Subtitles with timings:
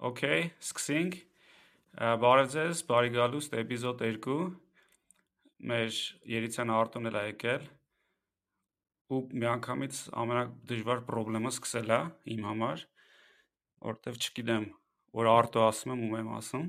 [0.00, 1.16] Okay, սկսենք։
[2.22, 4.36] Բարև ձեզ, բարի գալուստ էպիզոդ 2։
[5.68, 5.98] Մեր
[6.32, 7.66] Երիցան Արտոն էլ է եկել։
[9.12, 12.00] Ու միանգամից ամենադժվար խնդրեմը սկսել է
[12.32, 12.86] իմ համար,
[13.90, 14.66] որտեվ չգիտեմ,
[15.20, 16.66] որ Արտո ասում եմ ու եմ ասում,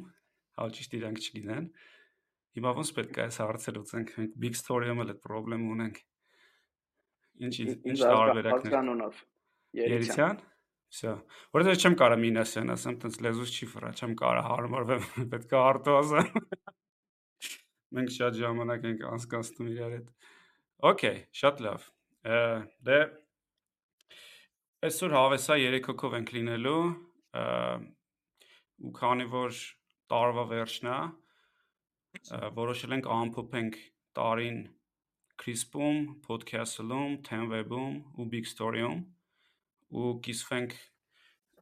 [0.59, 1.73] հալ ճիշտ իրանք չգիտեն։
[2.59, 6.05] Հիմա ոնց պետք է այս հարցը լուծենք։ Մենք big story-ում էլ այդ խնդրեմ ունենք։
[7.47, 9.27] Ինչ ինչ տարբերակներ։
[9.79, 10.47] Երիցան
[10.91, 11.11] Սա,
[11.55, 15.93] որովհետեւ չեմ կարող մինասյան ասեմ, տենց լեզուս չի ֆրա, չեմ կարող հարմարվեմ, պետք է հարտո
[16.01, 16.33] ասեմ։
[17.95, 20.09] Մենք շատ ժամանակ ենք անցկացնում իրար հետ։
[20.91, 21.85] Okay, շատ լավ։
[22.89, 22.97] Դե
[24.89, 26.83] այսօր հավեսա 3 հոգով ենք լինելու,
[28.81, 29.63] ու քանի որ
[30.11, 30.99] տարվա վերջն է
[32.59, 33.79] որոշել ենք ամփոփենք
[34.19, 34.61] տարին
[35.41, 38.99] CRISP-ում, podcast-ում, Tenweb-ում ու Big Story-ում
[39.91, 40.77] ու կիսվենք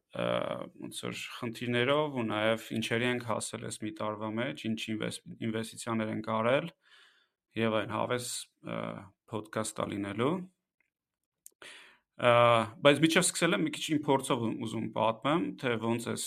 [0.09, 4.79] ոնց որ խնդիրներով ու նաև ինչերի ենք հասել այս մի տարվա մեջ, ինչ
[5.45, 6.71] ինվեստիցիաներ ենք արել
[7.59, 8.31] եւ այն հավես
[9.33, 10.33] ոդկաստ լինելու
[12.19, 16.23] բայց միջև սկսել եմ մի քիչ իմ փորձով ուզում պատմեմ, թե ոնց էս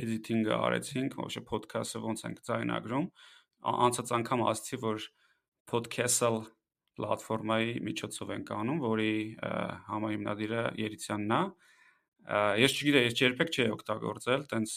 [0.00, 3.06] էդիտինգը արեցինք, ոչ ոդքասթը ոնց ենք ձայնագրում։
[3.70, 5.06] Անցած անգամ ասացի, որ
[5.70, 6.32] podcast-ը
[7.00, 9.12] պլատֆորմայի միջոցով ենք անում, որի
[9.90, 11.42] համահիմնադիրը Երիցյանն է։
[12.60, 14.74] Ես չգիտեի, ես երբեք չէի օգտագործել, տենց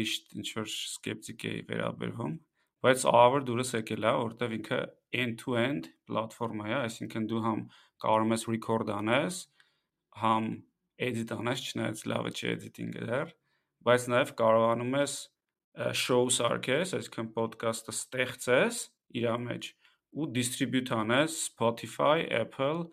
[0.00, 2.34] միշտ ինչ որ սկեպտիկ էի վերաբերվում,
[2.80, 4.78] բայց ահավոր դուրս եկել է, որտեվ ինքը
[5.20, 7.64] end-to-end պլատֆորմա է, այսինքն դու համ
[8.04, 9.40] կարող ես record անես,
[10.22, 10.46] համ
[11.10, 13.34] edit անես, չնայած լավը չի editing-ը դեռ,
[13.84, 15.18] բայց նաև կարողանում ես
[15.96, 18.80] show սարքես, այսինքն podcast-ը ստեղծես
[19.20, 19.70] իր մեջ
[20.12, 22.88] ու distribute անես Spotify, Apple,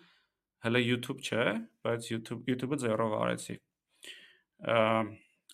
[0.66, 1.46] հələ YouTube չէ,
[1.86, 3.58] բայց YouTube YouTube-ը ձեռով արեցի։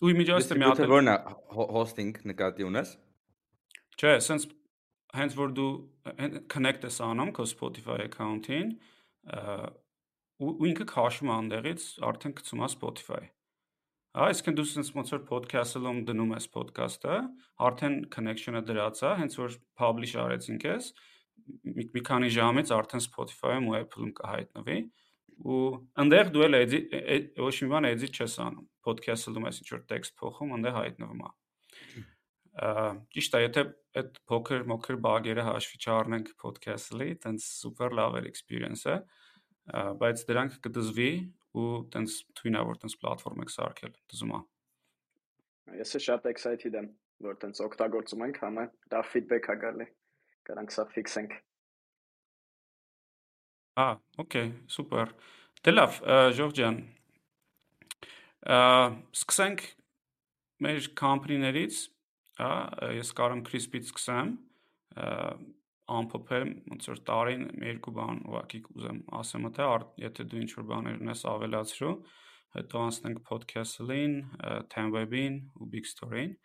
[0.04, 1.16] Ու իմիջիայստը մի հատ որն է
[1.54, 2.94] hosting նկատի ունես։
[3.94, 4.50] Չէ, sense
[5.14, 5.70] հենց որ դու
[6.50, 8.74] connect ես անում քո Spotify account-ին,
[10.44, 13.22] ու ինքը քաշում է անդեղից, արդեն գցում է Spotify։
[14.24, 17.14] Այսինքն դու sense ոնց որ podcast-ում դնում ես podcast-ը,
[17.68, 20.90] արդեն connection-ը դրած է, հենց որ publish արեցինք ես,
[21.46, 24.78] մի, մի քանի ժամից արդեն Spotify-ում ու Apple-ում կհայտնվի
[25.44, 25.62] ու
[26.02, 26.80] այնտեղ դու էլ էդի
[27.42, 31.30] ոչ մի բան էդի չես անում podcast-ում ես ինչ որ տեքստ փոխում այնտեղ հայտնվում է
[33.14, 33.64] ճիշտ է եթե
[33.98, 38.96] այդ փոքր մոքր բագերը հաշվի չառնենք podcast-ի տենց սուպեր լավ էր experience-ը
[40.02, 41.10] բայց դրանք կդզվի
[41.58, 44.40] ու տենց թույնա որ տենց պլատֆորմ եք սարքել դզում է
[45.80, 46.88] ես շատ excited եմ
[47.26, 49.88] որ տենց օգտագործում ենք համը դա feedback ա գալի
[50.44, 51.36] Կարանք սա ֆիքսենք։
[53.80, 53.86] Ա,
[54.22, 55.12] օքեյ, սուպեր։
[55.64, 55.96] Դե լավ,
[56.38, 56.76] Ժորժ ջան։
[58.44, 59.64] Սկսենք
[60.64, 61.78] մեր կամպանիներից,
[62.38, 62.50] հա,
[63.00, 64.34] ես կարամ Crispy-ից սկսեմ,
[65.94, 69.66] ամփոփեմ ոնց որ տարին երկու բան ուղակի կուզեմ ասեմ թե
[70.04, 71.94] եթե դու ինչ որ բաներ ունես ավելացրու,
[72.54, 74.14] հետո անցնենք podcast-ին,
[74.72, 76.36] Tenweb-ին ու Big Story-ին։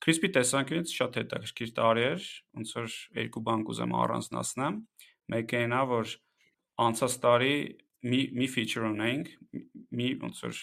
[0.00, 4.78] Crispy տեսանկյունից շատ հետաքրքիր տարի էր, ոնց որ երկու բան կուզեմ առանձնացնեմ։
[5.34, 6.14] Մեկը այն է, որ
[6.86, 7.54] անցած տարի
[8.10, 9.32] մի մի feature ունենք,
[9.92, 10.60] մի ոնց որ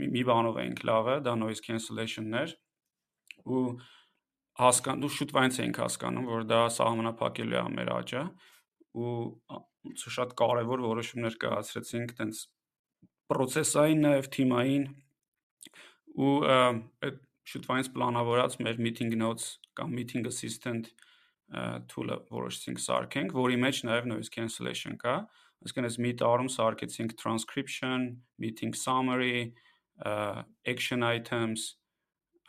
[0.00, 2.54] մի, մի բանով էինք լավը, դա noise cancellation-ն էր
[3.44, 3.64] ու
[4.60, 8.24] հասկան ու շուտվայից էինք հասկանում, որ դա սահմանափակելու է մեր աճը
[9.00, 9.14] ու
[9.84, 12.40] ոնց շատ կարևոր որոշումներ կայացրեցինք տենց
[13.30, 14.86] process-ային նաև թիմային
[16.20, 17.20] ու այդ
[17.50, 20.92] շուտվանից պլանավորած մեր meeting notes կամ meeting assistant
[21.90, 25.16] tool-ը որոշեցինք սարքենք, որի մեջ նաև noise cancellation կա։
[25.60, 28.06] Այսինքն այս մի տարում սարքեցինք transcription,
[28.38, 29.50] meeting summary,
[30.70, 31.74] action items,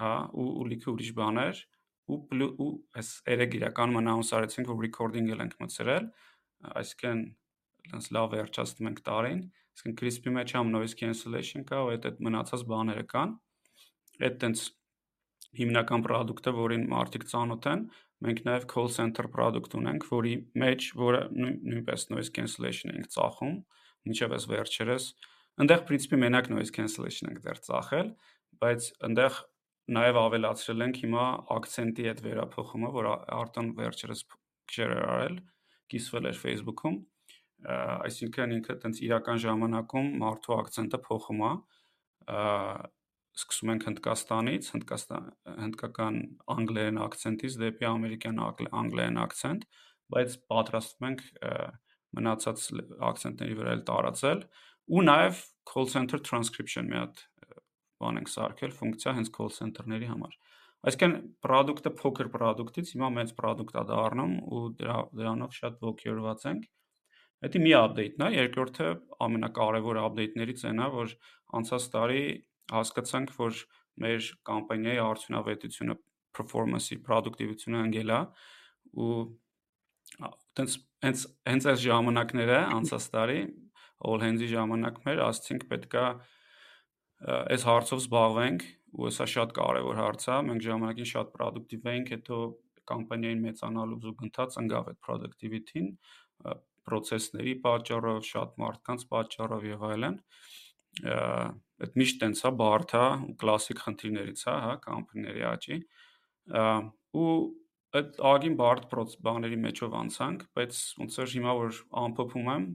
[0.01, 1.65] հա, ու ու լիքը ուրիշ բաներ
[2.11, 2.17] ու
[2.63, 6.07] ու այս երեք իրականում announce արեցինք, որ recording-ել ենք մտցրել,
[6.81, 7.21] այսինքն
[7.91, 9.41] լանց լավ վերջացնում ենք տարին,
[9.75, 13.35] այսինքն Crispy մեջ համ noise cancellation կա, ու այդ մնացած բաները կան։
[14.21, 14.65] Այդ տենց
[15.59, 17.85] հիմնական product-ը, որին մարդիկ ծանոթ են,
[18.21, 23.55] մենք նաև call center product ունենք, որի մեջ, որը նույնպես noise cancellation ենք ծախում,
[24.07, 25.07] մինչև այս վերջերս,
[25.61, 28.13] այնտեղ principi մենակ noise cancellation ենք դեռ ծախել,
[28.61, 29.39] բայց այնտեղ
[29.91, 31.25] նաև ավելացրել ենք հիմա
[31.57, 33.09] accent-ի այդ վերափոխումը, որ
[33.41, 34.23] Արտոն վերջերս
[34.71, 35.39] share արել,
[35.91, 36.97] կիսվել էր Facebook-ում,
[37.67, 41.51] այսինքն ինքը տենց իրական ժամանակում մարդու accent-ը փոխում է
[43.37, 45.29] սկսում ենք Հնդկաստանից, Հնդկաստան
[45.61, 46.17] հնդկական
[46.55, 48.41] անգլերեն акցենտից դեպի ամերիկյան
[48.81, 49.65] անգլերեն акցենտ,
[50.11, 51.23] բայց պատրաստվում ենք
[52.17, 52.65] մնացած
[53.11, 54.41] акցենտների վրա էլ տարածել
[54.91, 57.23] ու նաև call center transcription մի հատ
[58.01, 60.37] բան ենք սարքել ֆունկցիա հենց call center-ների համար։
[60.89, 66.63] Այսինքն product-ը փոքր product-ից հիմա մեծ product է դառնում ու դրա դրանով շատ ողջորված ենք։
[67.41, 68.87] Դա մի update-ն է, երկրորդը
[69.25, 71.13] ամենակարևոր update-ներից այն է, որ
[71.59, 72.23] անցած տարի
[72.71, 73.61] հասկացանք, որ
[74.01, 75.95] մեր կամպանիայի արդյունավետությունը,
[76.37, 78.19] performance-ի, productivity-ը ընկել է
[79.01, 79.15] ու
[80.57, 83.39] տենց հենց հենց այս ժամանակները անցած տարի
[84.07, 86.05] all hands-ի ժամանակներ ասցինք պետքա
[87.21, 88.65] այս հարցով զբաղվենք
[89.01, 92.39] ու սա շատ կարևոր հարց է մենք ժամանակին շատ productive էինք հետո
[92.91, 95.89] կամպանիային մեծանալու զուգընթաց ընկավ այդ productivity-ին
[96.89, 100.17] process-ների պատճառով, շատ մարդկանց պատճառով եւ այլն
[100.99, 105.77] այդ միշտ տենց է բարդ է ու կլասիկ խնդիրներից է, հա, կամպանիների աճի
[107.21, 107.31] ու
[107.99, 108.85] այդ ագին բարդ
[109.25, 112.67] բաների մեջով անցանք, բայց ոնց որ հիմա որ ամփոփում եմ,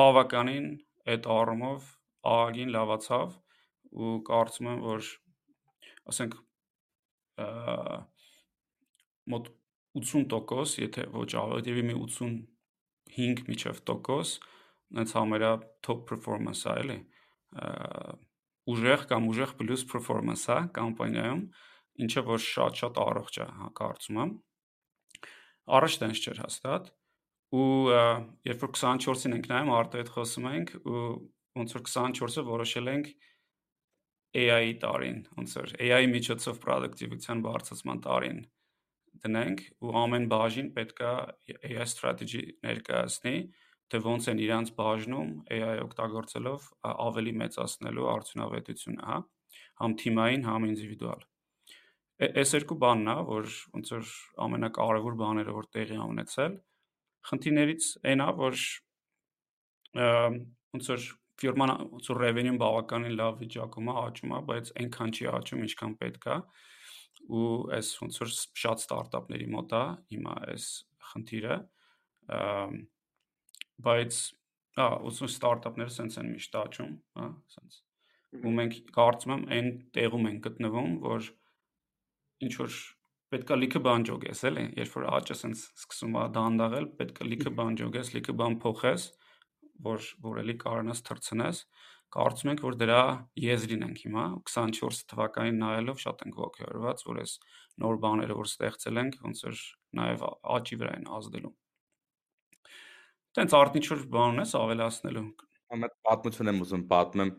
[0.00, 0.68] բավականին
[1.12, 1.90] այդ առումով
[2.32, 3.34] ագին լավացավ
[3.92, 5.10] ու կարծում եմ, որ
[6.12, 6.38] ասենք
[9.32, 9.52] մոտ
[10.00, 14.36] 80%, եթե ոչ ավելի մի 85 միջև տոկոս,
[15.02, 15.52] այնց համարյա
[15.84, 16.98] top performance է, էլի
[18.72, 21.42] ուժեղ կամ ուժեղ պլյուս performance է կամպանիայում,
[22.06, 24.32] ինչը որ շատ-շատ առողջ է, հա, կարծում եմ։
[25.78, 26.88] Առաջ տենց չէր հաստատ
[27.52, 27.66] ու
[28.48, 31.02] երբ որ 24-ին ենք նայում արտը հետ խոսում ենք ու
[31.60, 33.12] ոնց որ 24-ը որոշել ենք
[34.32, 38.38] AI-ի տարին, ոնց որ AI-ի միջոցով productivity-ան բարձրացման տարին
[39.22, 41.12] դնենք ու ամեն բաժին պետքա
[41.52, 43.34] AI strategy ներկայացնի,
[43.92, 49.18] թե ոնց են իրանց բաժնում AI օգտագործելով ավելի մեծացնելու արդյունավետությունը, հա,
[49.82, 51.24] համ թիմային, համ ինդիվիդուալ։
[52.22, 54.12] Այս երկու բանն է, որ ոնց որ
[54.46, 56.56] ամենակարևոր բաները որ տեղի ունեցել։
[57.28, 58.62] Խնդիրներից այն է, որ
[60.72, 61.06] ոնց որ
[61.42, 65.96] ֆիրման ոնց որ revenue-ն բավականին լավ վիճակում է, աճում է, բայց այնքան չի աճում, ինչքան
[66.02, 66.36] պետք է։
[67.32, 68.30] ու այս ոնց որ
[68.62, 69.82] շատ ստարտափների մոտ է
[70.14, 70.66] հիմա այս
[71.10, 71.56] խնդիրը
[73.86, 74.20] բայց
[74.78, 77.80] հա ուսում ստարտափները սենց են միշտ աճում, հա, սենց
[78.32, 81.26] ու մենք կարծում եմ այն տեղում են գտնվում, որ
[82.46, 82.76] ինչ որ
[83.32, 87.78] պետքա լիքը բան ջոգես, էլի, երբ որ աճը սենց սկսում է դանդաղել, պետքա լիքը բան
[87.80, 89.06] ջոգես, լիքը բան փոխես,
[89.88, 91.62] որ որ էլի կարողանաս թրցնես,
[92.12, 93.02] կարծում ենք, որ դրա
[93.40, 97.34] եզրին ենք հիմա 24 թվականին նայելով շատ ենք ողջորված, որ այս
[97.84, 99.62] նոր բաները որ ստեղծել ենք, ոնց որ
[100.00, 100.26] նաև
[100.56, 101.52] աճի վրա են ազդելու։
[103.32, 105.20] Տենց ինչ-որ բան ունես ավելացնելու։
[105.72, 107.30] Ամեն պատմություն եմ ուզում պատմեմ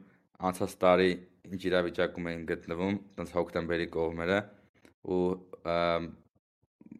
[0.50, 1.10] անցած տարի
[1.54, 4.40] ինչ իրավիճակում էին գտնվում, տենց հոկտեմբերի կողմերը
[5.14, 5.20] ու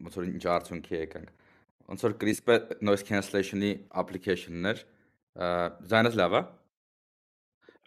[0.04, 1.34] ոնց որ ինչ արդյունքի եկանք։
[1.90, 3.72] Ոնց որ CRISPR noise cancellation-ի
[4.04, 4.86] application-ներ
[5.90, 6.42] Ձայնս լավ է։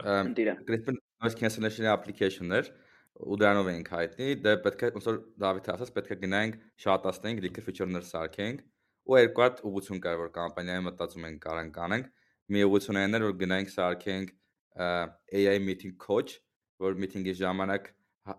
[0.03, 2.73] CRISPR noise cancellation application-ներ
[3.17, 7.45] ու դրանով էինք հայտնի, դե պետք է ոնց որ Դավիթ ասաց, պետք է գնայինք շատացնենք,
[7.47, 8.65] լիքը feature-ներ սարքենք
[9.07, 12.09] ու երկու հատ ուղղություն կար, որ կամպանիայի մտածում ենք կարան կանենք։
[12.51, 14.33] Մի ուղղություն այն էր, որ գնայինք սարքենք
[14.77, 16.37] AI meeting coach,
[16.83, 17.87] որ meeting-ի ժամանակ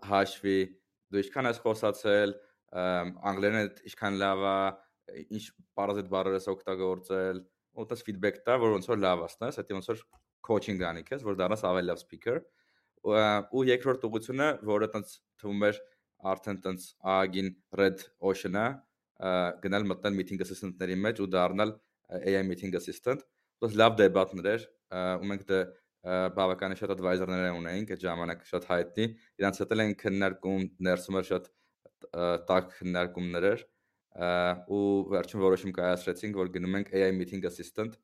[0.09, 0.59] հաշվի
[1.09, 2.35] դու ինչքան ես խոսացել,
[3.29, 4.57] անգլերենը ինչքան լավ է,
[5.39, 5.43] ինչ
[5.79, 7.41] բառազետ բառեր ես օգտագործել,
[7.79, 10.03] ոնց feedback տա, որ ոնց որ լավ ասնաս, հետո ոնց որ
[10.45, 12.41] coaching անի քեզ, որ դառնաս ավելի լավ speaker։
[13.09, 15.81] Ու երկրորդ ուղությունը, որը տենց թվում էր
[16.29, 18.65] արդեն տենց ագին red ocean-ը,
[19.19, 21.75] գնալ մտնել meeting assistant-ների մեջ ու դառնալ
[22.19, 23.25] AI meeting assistant։
[23.59, 24.67] Դուք լավ դեբատներ էր,
[25.19, 25.59] ու մենք դե
[26.35, 29.07] բավականին շատ advisor-ներ ունեինք այդ ժամանակ շատ հայտնի։
[29.41, 31.49] Իրանց հետ են քննարկում, ներսում էր շատ
[32.47, 33.65] տակ քննարկումներ էր
[34.71, 37.99] ու վերջին որոշում կայացրեցինք, որ գնում ենք AI meeting assistant,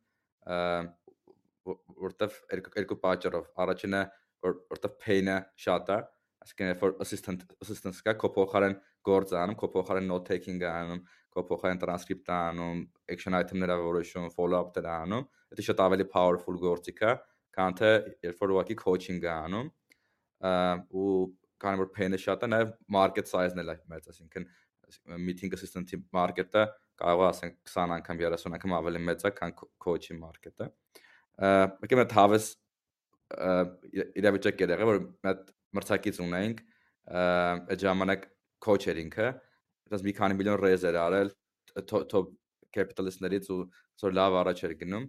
[1.65, 2.35] որտեվ
[2.75, 4.01] երկու պատճառով։ Առաջինը
[4.45, 5.97] որ որտեվ pain-ը շատ է,
[6.45, 11.01] այսինքն երբ որ assistant assistant կա, քո փոխարեն գործ անում, քո փոխարեն note taking-ը անում,
[11.35, 12.83] քո փոխարեն transcript-ը անում,
[13.15, 17.15] action item-ները որոշում, follow-up-ները անում, դա շատ ավելի powerful գործիք է,
[17.55, 17.91] քան թե
[18.27, 19.71] երբ որ ուղղակի coaching-ը անում
[20.95, 21.15] ու
[21.65, 24.47] քանի որ pain-ը շատ է, նաև market size-ն էլ է մեծ, այսինքն
[25.25, 26.63] meeting assistant-ի մարքեթը
[26.99, 30.67] կարող է ասենք 20 անգամ 30 անգամ ավելի մեծ է, քան coach-ի մարքեթը։
[31.85, 32.49] Եկեք մենք հավես
[34.21, 36.61] իրավիճակ եղել, որ մենք մրցակից ունեինք,
[37.15, 38.27] այդ ժամանակ
[38.63, 39.27] coach էր ինքը,
[39.91, 41.31] դա մի քանի միլիոն raise էր արել
[41.91, 42.33] top
[42.75, 43.61] capitalist-ներից ու
[44.03, 45.05] որ լավ առաջ էր գնում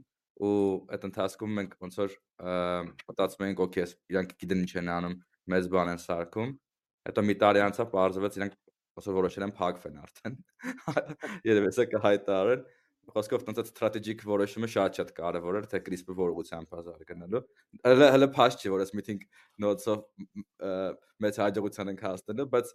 [0.47, 0.53] ու
[0.93, 2.15] այդ ընթացքում մենք ոնց որ
[3.09, 5.17] մտածում էինք, օքեյ, իրանք գիտեն ինչ են անում,
[5.53, 6.51] մեծ բան են սարքում։
[7.07, 8.57] Հետո մի տարի անցավ, բարձրացավ իրանք
[8.97, 10.37] ոնց որ որոշել են փակվեն արդեն։
[11.51, 12.67] Երևի սա կհայտարարեն
[13.15, 17.43] խոսքով տենց ստրատեգիկ որոշումը շատ-շատ կարևոր է, թե CRISPR որ ուղղությամբ բազար գնալու։
[17.87, 19.21] Հələ հələ փաշ չի, որ այս meeting
[19.63, 20.03] notes-ով
[21.27, 22.73] մեծ հաջողության ենք հասնելու, բայց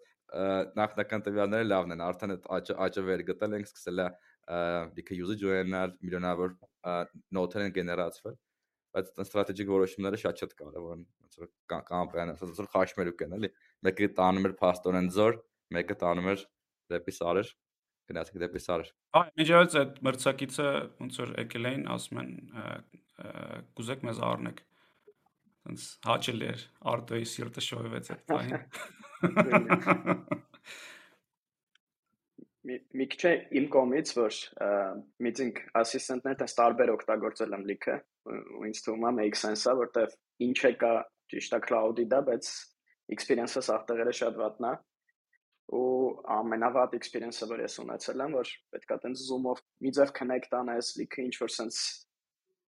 [0.79, 4.07] նախնական տվյալները լավն են, արդեն այդ աճը վեր գտել ենք, սկսել է
[4.97, 6.55] լիքը usage ունենալ, միլիոնավոր
[7.35, 8.37] նոթեր են գեներացվել,
[8.95, 11.51] բայց այդ ստրատեգիկ որոշումները շատ-շատ կարևոր են, ոնց որ
[11.91, 13.51] կամպանիան, ոնց որ խաշմերուկ են, էլի։
[13.87, 15.37] Մեկը տանում էր փաստորեն զոր,
[15.77, 16.45] մեկը տանում էր
[16.91, 17.53] դեպի սարեր
[18.09, 18.89] գնացեք դեպի սարեր։
[19.19, 20.67] Այ միջավայց այդ մրցակիցը
[21.01, 22.31] ոնց որ եկել էին, ասում են
[23.77, 24.57] կուզեք մեզ առնեք։
[25.61, 28.63] Ոնց հաճելի էր, Արտոյի սիրտը շոյվեց այդ բանին։
[32.61, 34.35] մի քիչ իմ կողմից որ
[35.25, 37.95] meeting assistant-ներ տես տարբեր օգտագործել եմ լիքը
[38.29, 40.13] ու ինձ թվում է make sense-ա որտեվ
[40.45, 40.91] ինչ է կա
[41.33, 42.51] ճիշտ է cloud-ի դա բայց
[43.15, 44.73] experience-ը սաղ տեղերը շատ վատն է
[45.71, 50.95] ու ամենավատ experience-ը որ ես ունեցել եմ, որ պետքա տենց Zoom-ով մի ձև connect անես,
[50.99, 51.83] լիքը ինչ որ sense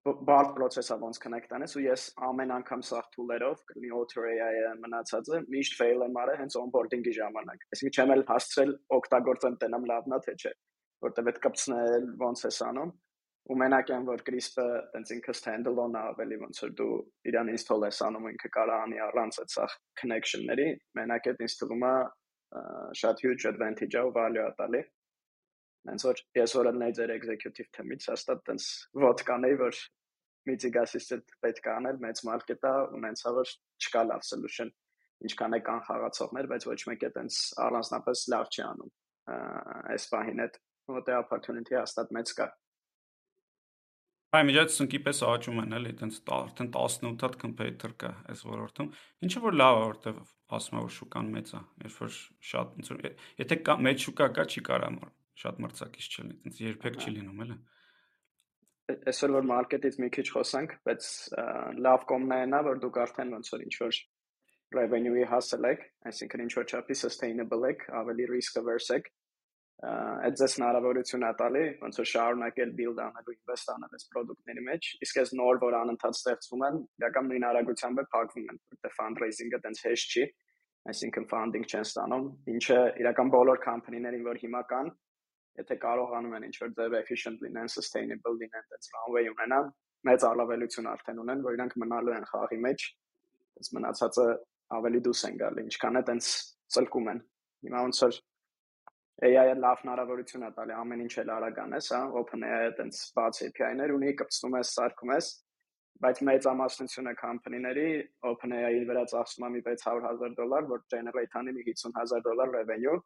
[0.03, 5.41] բարդ process-ը ոնց connect անես ու ես ամեն անգամ սաղ tool-երով, կլինի Otter AI-ը մնացածը,
[5.55, 10.35] միշտ fail եմ արել հենց onboarding-ի ժամանակ։ Այսինքն չեմ էլ հասցրել օգտագործեմ տենամ լավնա թե
[10.43, 10.53] չէ,
[11.07, 12.93] որտեղ պետք է պցնել ոնց էս անում
[13.51, 16.99] ու մենակ են որ CRISP-ը տենց ինքը standalone ավելի ոնց որ դու
[17.31, 19.65] իրան install ես անում ինքը կարա անի առանց այդ սա
[20.03, 20.69] connection-ների
[20.99, 21.49] մենակ այդ է
[23.01, 24.83] շատ huge advantage է ու value է տալի։
[25.89, 28.67] Հենց որ ես ըլնեի ձեր executive թեմից, հաստատ տենց
[29.03, 29.79] ոտ կանեի, որ
[30.47, 34.73] meeting assistant պետք է անել, մեծ market է, ունենցա որ չկա լավ solution։
[35.23, 38.93] Ինչքան է կան խաղացողներ, բայց ոչ մեկ է տենց առանձնապես լավ չի անում։
[39.95, 40.59] Այս պահին այդ
[40.93, 42.49] մոտե opportunity հաստատ մեծ կա։
[44.33, 48.87] Այ միջած սնկի պես աճում են էլի, այտենց արդեն 18 հատ competitor կա այս ոլորտում։
[49.29, 50.23] Ինչը որ լավ է, որտեվ
[50.57, 52.17] ասում եմ որ շուկան մեծ է, երբ որ
[52.53, 53.03] շատ ոնց որ
[53.43, 54.89] եթե կա մեծ շուկա կա, չի կարա
[55.43, 57.59] շատ մրցակից չլինի, ոնց երբեք չի լինում, էլի։
[59.13, 61.13] Այսօր որ մարքեթից մի քիչ խոսանք, բայց
[61.85, 64.01] լավ կոմն է նա, որ դուք արդեն ոնց որ ինչ որ
[64.73, 69.13] revenue-ի հասել եք, այսինքն ինչ որ չափի sustainable եք, ավելի risk averse եք,
[69.83, 74.91] այդ ձեզ հնարավորություն է տալի ոնց որ շարունակել build անելու invest անել այս product-ների մեջ
[75.07, 79.61] իսկ այս նոր որ անընդհատ ստեղծվում են իրական նույն արագությամբ է փակվում են որտեղ fundraising-ը
[79.67, 80.25] տենց հեշտ չի
[80.93, 84.95] այսինքն funding չեն ստանում ինչը իրական բոլոր company-ներին որ հիմա կան
[85.63, 89.71] եթե կարողանում են ինչ-որ ձև efficient լինեն sustainable լինեն տենց runway ունենան
[90.07, 92.87] մեծ առավելություն արդեն ունեն որ իրանք մնալու են խաղի մեջ
[93.59, 94.27] տենց մնացածը
[94.79, 96.31] ավելի դուրս են գալի ինչքան է տենց
[96.77, 97.21] ծլկում են
[97.67, 98.19] հիմա ոնց որ
[99.28, 103.94] AI-ը լավ հնարավորություն է տալի ամեն ինչ էլ արագ անես, հա, OpenAI-ը տենց բաց API-ներ
[103.96, 105.30] ունի, կպցնում ես, սարքում ես,
[106.06, 107.88] բայց մեծ ամասնությունը company-ների
[108.30, 112.98] OpenAI-ի վրա ծախսում է մի 600.000 դոլար, որ generate անի մի 50.000 դոլար revenue,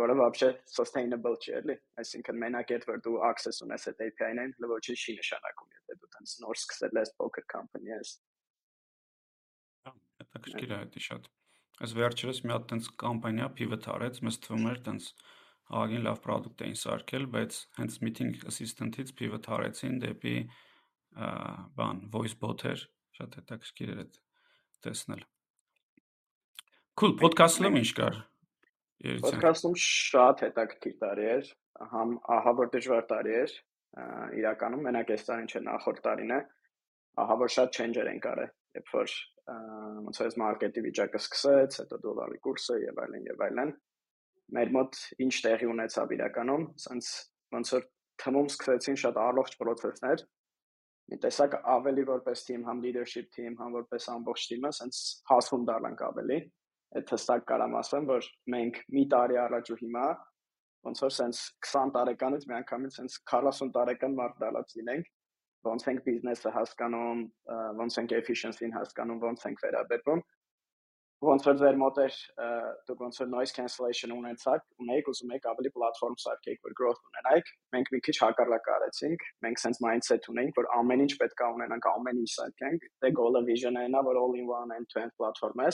[0.00, 4.72] որը вообще sustainable չէ, էլի։ Այսինքն մենակ այդ որ դու access ունես այդ API-ներին, հələ
[4.72, 8.12] ոչինչ չի նշանակում, եթե դու տենց նոր սկսել ես poker company ես։
[9.86, 11.30] Հա, հետաքրքիր է դա շատ։
[11.81, 15.05] Այս վերջերս մի հատ տենց կամպանիա pivot արեց, մեզ թվում էր տենց
[15.71, 20.35] ահագին լավ product էին սարքել, բայց հենց meeting assistant-ից pivot արեցին դեպի
[21.79, 22.83] բան voice bot-էր,
[23.17, 24.19] շատ հետաքրքիր էր այդ
[24.85, 25.25] տեսնել։
[27.01, 28.21] Cool, podcast-ում ինչ կար։
[29.25, 31.51] Podcast-ում շատ հետաքրքիր տարի էր,
[31.91, 33.53] համ ահա որ դժվար տարի էր,
[34.37, 36.41] իրականում մենակ այս տարին չէ, նախորդ տարին է,
[37.25, 39.15] ահա որ շատ change-եր են կարել, երբ որ
[39.49, 43.73] ոնց որ այս մարքետի վիճակը սկսեց, հետո դոլարի կուրսը եւ այլն եւ այլն։
[44.57, 47.09] Մեր մոտ ինչ տեղի ունեցավ իրականում, սենց
[47.55, 47.85] ոնց որ
[48.21, 50.25] թմում սկսեցին շատ առողջ process-ներ։
[51.11, 54.99] Մի տեսակ ավելի որպես team, համ leadership team, համ որպես ամբողջ team-ը, սենց
[55.31, 56.37] հասուն դառնանք ավելի։
[56.99, 60.05] Այդ հստակ կարամ ասեմ, որ մենք մի տարի առաջ ու հիմա
[60.87, 65.09] ոնց որ սենց 20 տարեկանից մի անգամից սենց 40 տարեկան մարդ դալած լինենք
[65.67, 67.23] ոնց ենք բիզնեսը հասկանում,
[67.81, 70.23] ոնց ենք efficiency-ին հասկանում, ոնց ենք վերաբերվում։
[71.21, 72.15] Ոնց որ ձեր մոտ էր
[72.89, 77.51] դուք ոնց որ noise cancellation ունեցաք, ունեիք ուզում եք ավելի պլատֆորմ սարքեք, որ growth ունենայիք,
[77.75, 81.89] մենք մի քիչ հակառակը արեցինք, մենք sense mindset ունենք, որ ամեն ինչ պետք է ունենանք,
[81.93, 85.69] ամեն ինչ սարքենք, դե goal-ը vision-ը նա, որ all in one end-to-end platform է,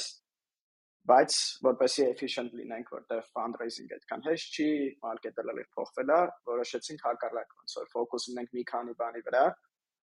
[1.08, 4.70] բայց որպեսի efficient լինենք, որտեղ fundraising այդքան հեշտ չի,
[5.06, 6.18] market-ը լավ փոխվել է,
[6.50, 9.46] որոշեցինք հակառակ ոնց որ focus ունենք մի քանի բանի վրա,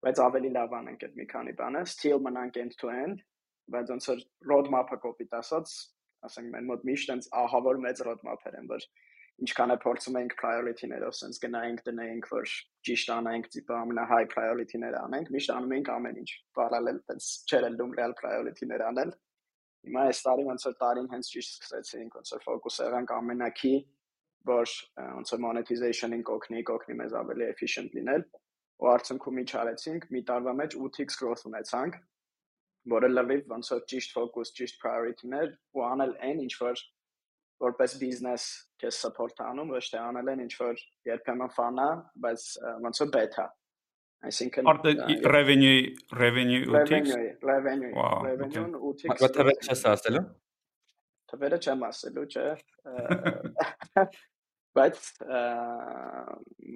[0.05, 3.23] բայց ավելի լավ անենք այդ մի քանի բանը, still մնանք end to end,
[3.73, 5.75] բայց ոնց որ roadmap-ը կոպիտ ասած,
[6.27, 8.85] ասենք մեր մոտ միշտ այնց ահավոր մեծ roadmap-էր են, որ
[9.37, 12.53] ինչքան է փորձում ենք priority-ներով sense գնայինք դնեինք, որ
[12.87, 17.93] ճիշտ անենք, տիպը ամենա high priority-ները անենք, միշտ անում ենք ամեն ինչ, parallel էլ դում
[17.99, 19.13] real priority-ներ անել։
[19.87, 23.75] Հիմա այս տարի ոնց որ տարին հենց ճիշտ սկսեցինք, ոնց որ focus եղանք ամենակի
[24.47, 28.25] որ ոնց որ monetization-ին կօգնի, կօգնի մեզ ավելի efficient լինել,
[28.77, 31.97] ու արդյունքում ինչ արեցինք, մի տարվա մեջ 8x growth ունեցանք,
[32.93, 36.83] որը լրիվ ոնց որ ճիշտ focus, ճիշտ priority-ներ ու անել այն ինչ որ
[37.67, 38.43] որպես բիզնես
[38.81, 41.87] քեզ support անում, ոչ թե անել են ինչ որ երբեմն ֆանա,
[42.25, 42.45] բայց
[42.85, 43.47] ոնց որ beta
[44.25, 44.69] Այսինքն
[45.29, 47.11] revenue revenue 8x
[47.45, 47.91] revenue
[48.25, 50.23] revenue 8x Բայց թվերը չես ասելու։
[51.31, 52.47] Թվերը չեմ ասելու, չէ։
[54.77, 54.97] Բայց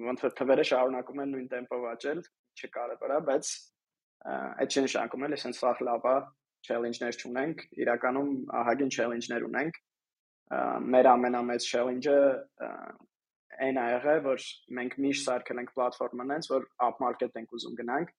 [0.08, 2.22] ոնց որ թվերը շարունակում են նույն տեմպով աճել,
[2.58, 3.50] չկարևոր է, բայց
[4.32, 6.16] այդ չի նշանակում էլ էսենց սաղ լավ է
[6.66, 8.32] challenge-ներ չունենք, իրականում
[8.62, 9.78] ահագին challenge-ներ ունենք։
[10.94, 12.18] Մեր ամենամեծ challenge-ը
[13.66, 14.44] այն ա եղել, որ
[14.78, 18.12] մենք միշտ սարքել ենք պլատֆորմը նենց, որ up market ենք ուզում գնանք,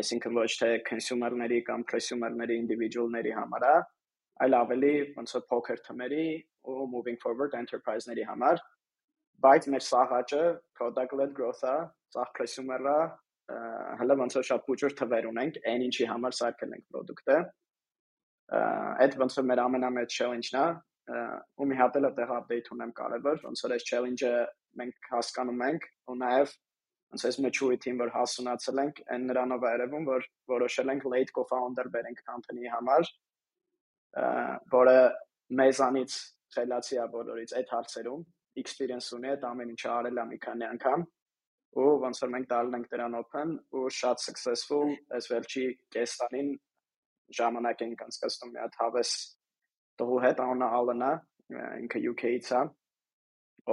[0.00, 3.68] այսինքն ոչ թե consumer-ների կամ prosumer-ների individual-ների համար
[4.44, 6.26] այլ ավելի ոնց որ poker թմերի
[6.66, 8.58] ու moving forward enterprise-ների համար,
[9.44, 10.42] բայց մեր սաղաճը
[10.78, 11.74] product-led growth-ը,
[12.38, 12.98] prosumer-ը,
[14.00, 17.38] հələ ոնց որ շատ փոքր թվեր ունենք, այն ինչի համար սարքել ենք product-ը,
[19.04, 20.66] այդ ոնց որ մեր ամենամեծ challenge-ն է,
[21.60, 24.32] ու մի հատ էլ այդտեղ update ունեմ կարևոր, ոնց որ այս challenge-ը
[24.80, 26.54] մենք հասկանում ենք ու նաև
[27.14, 30.24] ոնց էս maturity-ին որ հասունացել ենք, այն նրանով է երևում, որ
[30.54, 33.10] որոշել ենք late co-founder բերենք company-ի համար,
[34.74, 34.96] որը
[35.60, 36.16] մեզանից
[36.56, 38.24] խելացի է բոլորից այդ հարցերում,
[38.62, 41.06] experience ունի այդ ամեն ինչը արել է մի քանի անգամ
[41.82, 45.64] ու ոնց որ մենք տալել ենք դրան open ու շատ successful as վերջի
[45.96, 46.52] կեստանին
[47.38, 49.12] ժամանակ ենք անցկացնում մի հատ հավես
[50.00, 51.10] տղու հետ անունը Ալենա
[51.82, 52.62] ինքը UK-ից է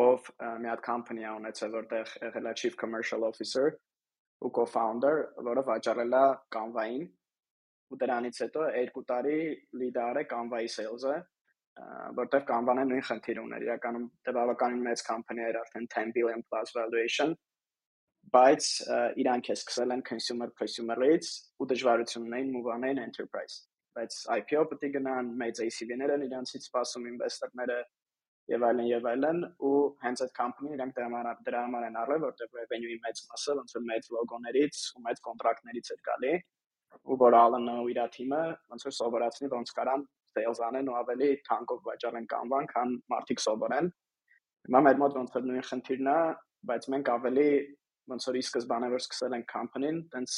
[0.02, 0.28] ով
[0.64, 3.72] մի հատ company ունեցել, որտեղ եղել է chief commercial officer
[4.42, 6.24] ու co-founder, որը վաճառել է
[6.56, 7.04] Canva-ին
[7.92, 9.40] ու դրանից հետո 2 տարի
[9.82, 11.18] leader է Canva-ի sales-ը,
[12.20, 14.06] որտեղ Canva-ն նույն խնդիր ուներ, իրականում
[14.38, 17.36] բավականին մեծ company էր, արդեն 10 billion plus valuation,
[18.36, 18.68] բայց
[19.24, 23.62] իրանք է սկսել են consumer prosumer-ից ու դժվարություն ունեն move անեն enterprise
[23.98, 27.80] բայց IPO պետք է գնան, մեծ ACV-ներ են իրանցից սպասում ինվեստորները
[28.52, 29.74] եւ այլն եւ այլն ու
[30.04, 33.86] հենց այդ company-ն իրանք դրա դրա համար են առել, որտեղ revenue-ի մեծ մասը ոնց որ
[33.92, 36.34] մեծ լոգոներից ու մեծ կոնտրակտներից էր գալի
[37.12, 41.30] ու որ Alan-ը ու իր թիմը ոնց որ սովորացնի ոնց կարան sales անեն ու ավելի
[41.48, 43.92] թանկով վաճառեն կանվան, քան մարդիկ սովորեն։
[44.68, 46.20] Հիմա մեր մոտ ոնց որ նույն խնդիրն է,
[46.72, 47.48] բայց մենք ավելի
[48.12, 50.36] ոնց որ ի սկզբանե որ սկսել ենք company-ն, տենց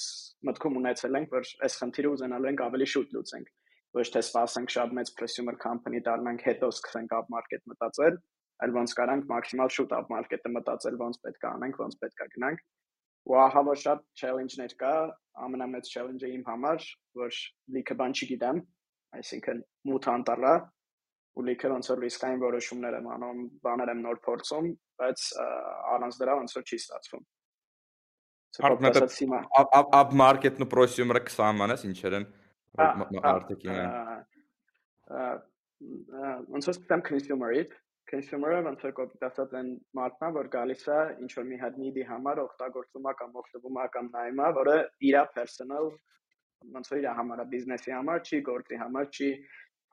[0.49, 3.51] մտքում ունեցել ենք, որ այս խնդիրը ուզենալու ենք ավելի շուտ լուծենք
[3.93, 8.15] ոչ թե սպասենք շատ մեծ consumer company դառնանք, հետո սկսենք up market մտածել,
[8.65, 12.27] այլ ոնց կարանք մաքսիմալ շուտ up market-ը մտածել, ոնց պետք է անենք, ոնց պետք է
[12.33, 12.63] գնանք։
[13.29, 14.93] Ու ահա որ շատ challenge-ներ կա,
[15.45, 16.87] ամենամեծ challenge-ը իմ համար,
[17.21, 17.39] որ
[17.77, 18.63] լիքը բան չգիտեմ,
[19.19, 20.53] այսինքն մութ անտառա
[21.33, 24.67] ու լիքը ոնց որ ռիսկային որոշումներ եմ անում, բաներ եմ նոր փորձում,
[25.01, 25.23] բայց
[25.93, 27.23] առանց դրա ոնց որ չի ստացվում։
[28.53, 32.27] Up market-ն ու prosumer-ը 20 մանես ինչեր են
[32.77, 33.79] արդյունքին
[36.53, 37.73] ոնց որ ստեմ consumer-ից
[38.13, 42.05] consumer-ը ոնց որ կոպիտ ասած են մարդնա որ գալիս է ինչ որ մի հատ need-ի
[42.09, 44.77] համար օգտագործում է կամ օգտվում է կամ նայում է որը
[45.09, 45.89] իր personal
[46.77, 49.29] ոնց որ իր համար բիզնեսի համար չի գործի համար չի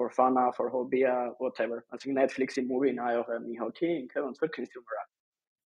[0.00, 1.02] for fun for hobby
[1.42, 5.04] whatever ասենք Netflix-ի movie նայողը մի հոգի ինքը ոնց որ consumer-ը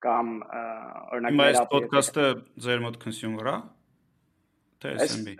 [0.04, 0.30] կամ
[1.16, 2.28] օրինակ մեր podcast-ը
[2.66, 3.56] ձեր մոտ consumer-ա
[4.80, 5.34] թե SMB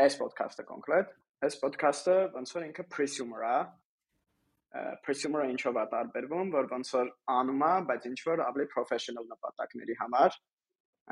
[0.00, 1.12] այս ոդքասթը կոնկրետ,
[1.46, 3.56] այս ոդքասթը ոնց որ ինքը presumer է,
[5.04, 9.98] presumer-ը ինչով է տարբերվում, որ ոնց որ անում է, բայց ինչ որ ավելի professional նպատակների
[10.00, 10.38] համար,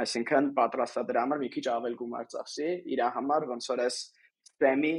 [0.02, 3.98] այսինքն պատրաստա դրա համար մի քիչ ավել գումար ծախսի, իր համար ոնց որ այս
[4.50, 4.94] spam-ի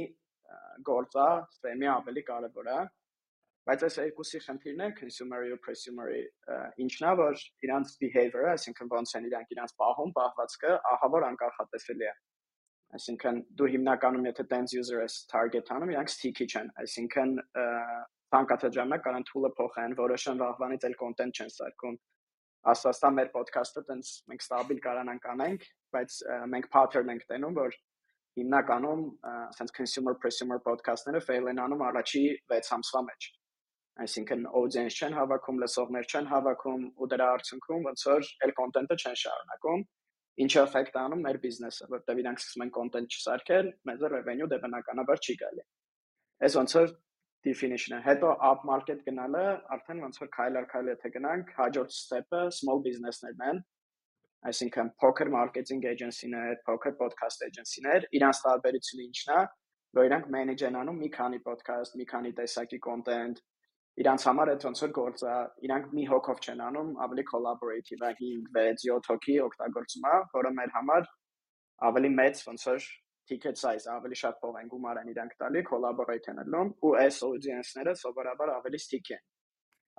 [0.88, 2.80] գործը, spam-ի ավելի կարևոր է,
[3.68, 6.22] բայց այս երկուսի խնդիրն է consumer-ի ու presumer-ի
[6.82, 12.08] ինչն է, որ իրանց behavior-ը, այսինքն ոնց են իրանք իրանց պահում, պահվածքը, ահա որ անկախատեսելի
[12.10, 12.14] է
[12.92, 17.30] Այսինքն դու հիմնականում եթե tens user-ը target անում, իրանք sticky չեն, այսինքն
[18.34, 21.96] ցանկացած ժամանակ կարան tool-ը փոխեն, որոշեն վաղվանից էլ content չեն սարքում։
[22.62, 25.64] Աստվածտա մեր podcast-ը տենց մենք ստաբիլ կարանանք անենք,
[25.96, 26.18] բայց
[26.52, 27.78] մենք pattern ենք տենում, որ
[28.38, 32.22] հիմնականում ասենց consumer prosumer podcast-ները fail են անում առաջի
[32.52, 33.30] 6 ամսվա մեջ
[34.00, 39.18] այսինքն audience չեն հավաքում, լսողներ չեն հավաքում ու դրա արդյունքում ոնց որ էլ content-ը չեն
[39.22, 39.82] շարունակում
[40.42, 45.20] ինչը effect անում մեր բիզնեսը, որտեղ իրանք սկսում են content չսարքել, մեզ revenue դե բնականաբար
[45.20, 45.64] չի գալի։
[46.46, 46.94] Այս ոնց որ
[47.46, 49.44] definition-ը, հետո up market գնալը,
[49.76, 53.62] արդեն ոնց որ քայլ առ քայլ եթե գնանք, հաջորդ step-ը small business-ներն են,
[54.50, 59.40] այսինքն poker marketing agency-ներ, poker podcast agency-ներ, իրանց տարբերությունը ինչն է,
[59.98, 63.42] որ իրանք manage են անում մի քանի podcast, մի քանի տեսակի content,
[64.02, 65.32] իրանց համար այդ ոնց որ գործը
[65.66, 70.52] իրանք մի հոգով չեն անում, ավելի collaborative է 5, 6, 7 հոգի օգտագործում է, որը
[70.58, 71.10] մեր համար
[71.88, 72.86] ավելի մեծ ոնց որ
[73.32, 78.54] ticket size ավելի շատ փող են գումարեն իրանք տալի collaborate անելուն ու այս audience-ները սովորաբար
[78.54, 79.26] ավելի sticky են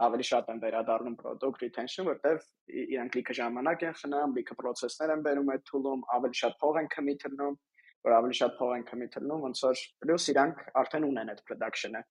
[0.08, 2.40] ավելի շատ են վերադառնում product retention, որտեվ
[2.84, 6.90] իրանք լիքը ժամանակ են խնայում, լիքը process-ներ են բերում այդ tool-ում, ավելի շատ փող են
[6.96, 7.60] commit-նում,
[8.08, 12.02] որ ավելի շատ փող են commit-նում, ոնց որ պլյուս իրանք արդեն ունեն այդ production-ը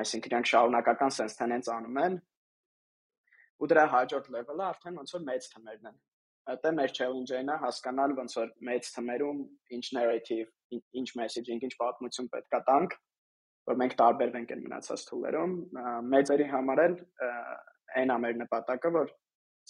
[0.00, 2.14] Այսինքն իրանք շարունակական sense tenants անում են
[3.60, 5.98] ու դրա հաջորդ level-ը արդեն ոնց որ մեծ թմերն են։
[6.42, 9.42] Դա մեր challenge-ն է հասկանալ ոնց որ մեծ թմերում
[9.76, 12.96] ինչ narrative, ինչ messaging, ինչ պատմություն պետք է տանք,
[13.70, 15.52] որ մենք տարբերվենք այն մնացած tool-երում։
[16.14, 16.96] Մեծերի համար էլ
[18.02, 19.12] այն է մեր նպատակը, որ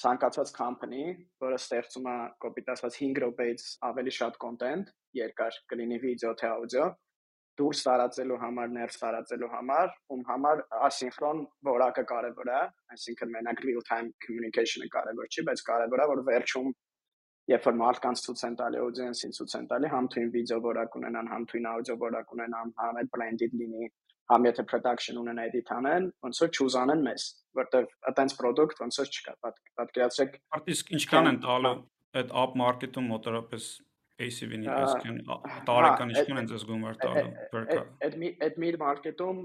[0.01, 1.05] ցանկացած company,
[1.45, 6.87] որը ստեղծում է կոպիտ ասած 5 րոպեից ավելի շատ content, երկար կլինի վիդեո թե աուդիո,
[7.63, 12.63] դուրս տարածելու համար, ներս տարածելու համար, ում համար ասինխրոն որակը կարևոր է,
[12.97, 16.73] այսինքն մենակ real time communication-ը կարևոր չի, բայց կարևոր է, որ վերջում
[17.51, 21.31] երբ որ մարդկանց ցույց են տալի audience-ին ցույց են տալի, համ թույն վիդեո որակ ունենան,
[21.33, 23.89] համ թույն աուդիո որակ ունենան, համ այդ branded լինի,
[24.33, 27.25] համ եթե production ունեն edit անեն, ոնց որ choose անեն մեզ,
[27.59, 29.35] որտեվ այտենց product ոնց որ չկա։
[29.81, 31.73] Պատկերացրեք, արտիստ ինչքան են տալը
[32.23, 33.69] այդ up market-ում մոտորապես
[34.21, 35.21] ACV-ն այսքան
[35.69, 37.63] տարեկան ինչքան են ձեզ գումար տալու per
[38.07, 39.41] Այդ այդ mid market-ում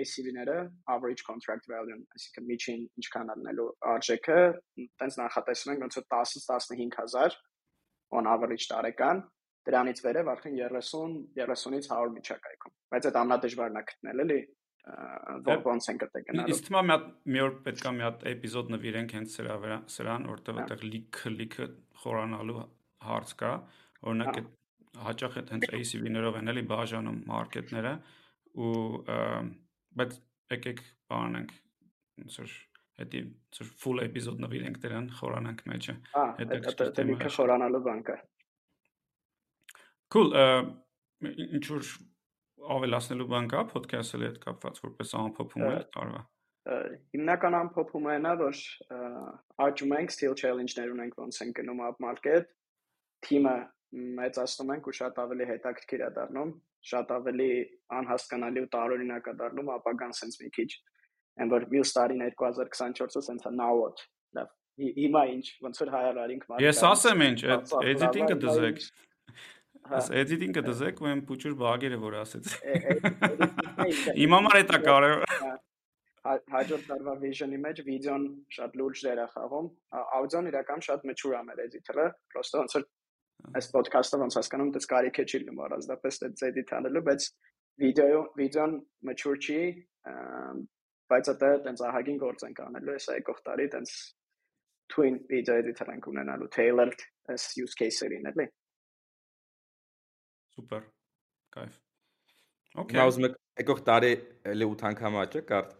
[0.00, 0.56] ACV-ները
[0.94, 4.40] average contract value, այսինքն միջին ինչքան առնելու արժեքը,
[5.00, 7.40] տենց նախատեսում ենք ոնց որ 10-ից 15000
[8.20, 9.24] on average տարեկան,
[9.66, 14.40] դրանից վերև արդեն 30 30-ից 100 միջակայքում։ Բայց այդ ամենադժվարն է գտնել էլի
[14.86, 19.14] ոնց են գտե գնալու։ Իսկ է մի հատ մի օր պետքա մի հատ էպիզոդ նվիրենք
[19.16, 21.66] հենց սրա վրա, սրան, որտեղ այդտեղ լիքը լիքը
[22.02, 22.60] խորանալու
[23.06, 23.50] հարց կա,
[24.06, 24.40] Օրինակ
[25.06, 27.92] հաճախ հենց ACV-ներով են էլի բաժանում մարքեթները
[28.66, 28.72] ու
[30.00, 30.16] բայց
[30.56, 31.52] եկեք բանանք
[32.36, 32.54] որ
[32.96, 33.22] հետի
[33.56, 35.94] ծր full էպիզոդ նվիրենք դրան խորանանք մեջը
[36.40, 38.16] հետաքրքիր թեմա է խորանալու բան կա
[40.14, 40.32] Cool
[41.26, 41.90] ինչ որ
[42.76, 46.22] ավելացնելու բան կա podcast-ի հետ կապված որպես ամփոփում է տարվա
[47.14, 48.62] հիմնական ամփոփումը է որ
[49.66, 52.48] աճում ենք still challenge-ներ ունենք ոնց են գնում up market
[53.26, 53.56] թիմը
[53.92, 56.50] մեծացնում ենք ու շատ ավելի հետաքրքիր է դառնում,
[56.90, 57.48] շատ ավելի
[57.98, 60.70] անհասկանալի ու տարօրինակ է դառնում ապագան sense մի քիչ։
[61.36, 64.04] Այն որ մյուս տարին 2024-ը sense what։
[64.36, 68.82] Լավ։ Հիմա ինչ, ոնց որ հայարարինք մարդ։ Ես ասեմ ինչ, այդ editing-ը դզեք։
[69.96, 72.50] Աս editing-ը դզեք ու այն փուճուր բագերը որ ասեց։
[74.26, 75.36] Իմ համար է դա կարևոր
[76.26, 78.24] հաջորդ տարվա vision-ի մեջ վիդեոն
[78.56, 79.68] շատ լուրջ դեր է խաղում,
[80.18, 82.86] աուդիոն իրական շատ mature է մեր editor-ը, պրոստը ոնց որ
[83.56, 87.26] այս ոդքասթը ոնց հասկանում դες կարիք է չի լինում առանձնապես այդ edit անելու, բայց
[87.82, 88.76] վիդեո վիդեոն
[89.08, 89.60] mature չի,
[91.12, 93.96] բայց դա տենց ահագին գործ ենք անելու, այս եկող տարի տենց
[94.92, 97.00] twin video editor ենք ունենալու tailored
[97.32, 98.46] as use case-երին, էլի։
[100.56, 100.84] Սուպեր։
[101.56, 101.74] Կայֆ։
[102.82, 104.12] Okay։ Նա ուզում եք եկող տարի
[104.52, 105.76] էլի 8 անգամ աճը կարդ։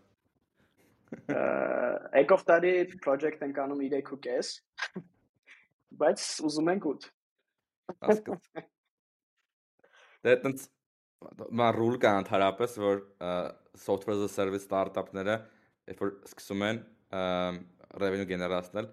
[2.16, 2.72] Եկող տարի
[3.04, 5.04] project ենք անում 3.5
[6.00, 7.10] բայց ուզում ենք 8
[8.06, 8.48] Հասկաց։
[10.26, 10.66] Դե այտենց
[11.60, 13.02] մա ռուլ կա ընդհանրապես որ
[13.86, 15.36] software as a service startup-ները
[15.90, 16.80] երբ որ սկսում են
[18.02, 18.88] revenue գեներացնել,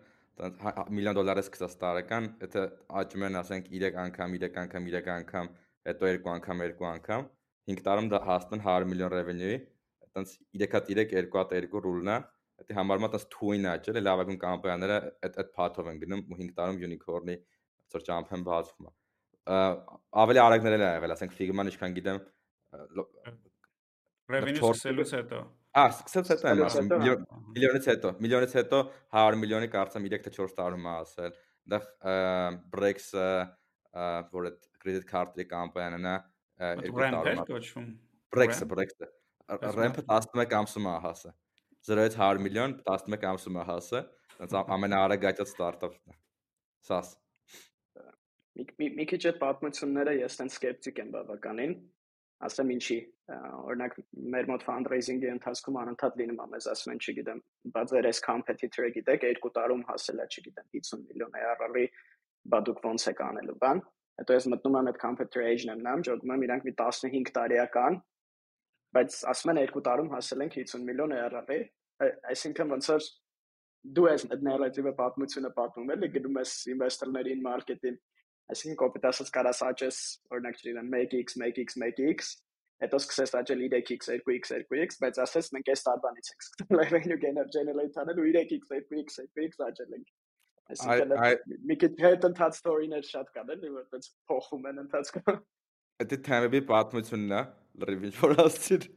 [0.97, 2.65] միլիոն դոլարը սկսած տարեկան, եթե
[3.01, 5.49] աճում են ասենք 3 անգամ, 3 անգամ, 3 անգամ,
[5.89, 7.25] հետո 2 անգամ, 2 անգամ,
[7.73, 9.58] 5 տարում դա հասնեն 100 միլիոն revenue-ի,
[10.06, 12.19] այտենց 3 հատ 3, 2 հատ 2 ռուլն է,
[12.69, 16.53] դա համարվում է այտենց twin աճել, լավագույն կամպանիաները այդ այդ path-ով են գնում ու 5
[16.60, 17.38] տարում unicorn-ի
[17.93, 18.93] ծոր ճամփեն բացվում է
[20.23, 22.21] ավելի արագներ էլ ա եղել ասենք Figma-ն ինչքան գիտեմ
[24.34, 25.41] revenue սկսելուց հետո
[25.73, 26.89] Ահա, սկսած հետո եմ ասում,
[27.56, 28.79] միլիոնից հետո, միլիոնից հետո
[29.17, 31.32] 100 միլիոնի կարծեմ 3 թե 4 տարում է ասել։
[31.63, 33.25] Այնտեղ Brex-ը,
[34.36, 36.13] որ այդ credit card-ի կամպանիան է,
[36.84, 37.89] երկու տարում է կոչվում։
[38.38, 39.10] Brex-ը, Brex-ը։
[39.79, 41.34] Ramp-ը 11 ամսում է հասը։
[41.89, 44.03] 0-ից 100 միլիոն 11 ամսում է հասը։
[44.53, 46.19] Դա ամենաարագ գայթած ստարտափն է։
[46.86, 47.15] SAS
[48.57, 51.73] մի մի, մի քիչ այդ պատմությունները ես տենց սկեպտիկ եմ բավականին
[52.43, 52.97] ասեմ ինչի
[53.33, 53.97] օրինակ
[54.33, 57.41] մեր մոտ fundraising-ի ընթացքում անընդհատ լինում է մեզ ասում են չգիտեմ
[57.77, 61.85] բայց ձեր այս competitor-ը գիտեք երկու տարում հասել է չգիտեմ 50 միլիոն ARR-ի
[62.53, 63.83] բա դուք ոնց եք անելու բան
[64.21, 67.99] հետո ես մտնում եմ այդ competitor age-ն եմ նայում ճոգում եմ իրանք մի 15 տարեկան
[68.93, 71.59] բայց ասում են երկու տարում հասել ենք 50 միլիոն ARR-ի
[72.33, 73.07] այսինքն ոնց որ
[73.95, 77.97] դու ես այդ narrative-ը պատմությունը պատմում էլի գնում ես investor-ներին market-ին
[78.51, 79.99] Այսինքն կոպիտ ասած կարաս աճես
[80.36, 82.34] օրինակ չգիտեմ 1x 1x 1x
[82.84, 87.45] հետո սկսես աճել 3x 2x 2x բայց ասես մենք այս տարվանից ենք սկսել revenue gainer
[87.56, 90.12] generate անել ու 3x 2x 2x աճել ենք
[90.73, 95.39] այսինքն մի քիչ հետ ընթաց story-ներ շատ կան էլի որտեղ փոխվում են ընթացքում
[96.03, 97.41] դա թեմի պատմությունն է
[97.84, 98.88] լրիվ ինչ որ ասցիր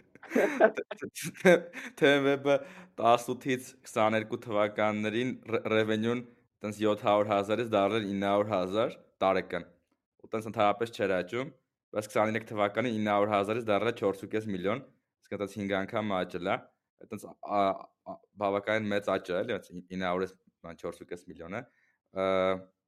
[2.03, 5.35] թեմը 18-ից 22 թվականներին
[5.77, 6.23] revenue-ն
[6.65, 9.67] տենց 700 հազարից դարձել 900 հազար տարեկան։
[10.23, 11.51] Ու տենց ընդհանրապես չէր աճում,
[11.97, 14.83] բայց 23 թվականին 900.000-ից դառել 4.5 միլիոն,
[15.25, 16.57] իսկ դա 5 անգամ աճել է։
[17.07, 17.27] Այդտենց
[18.43, 19.59] բավականին մեծ աճ է, էլի
[20.03, 20.35] 900-ից
[20.83, 21.63] 4.5 միլիոնը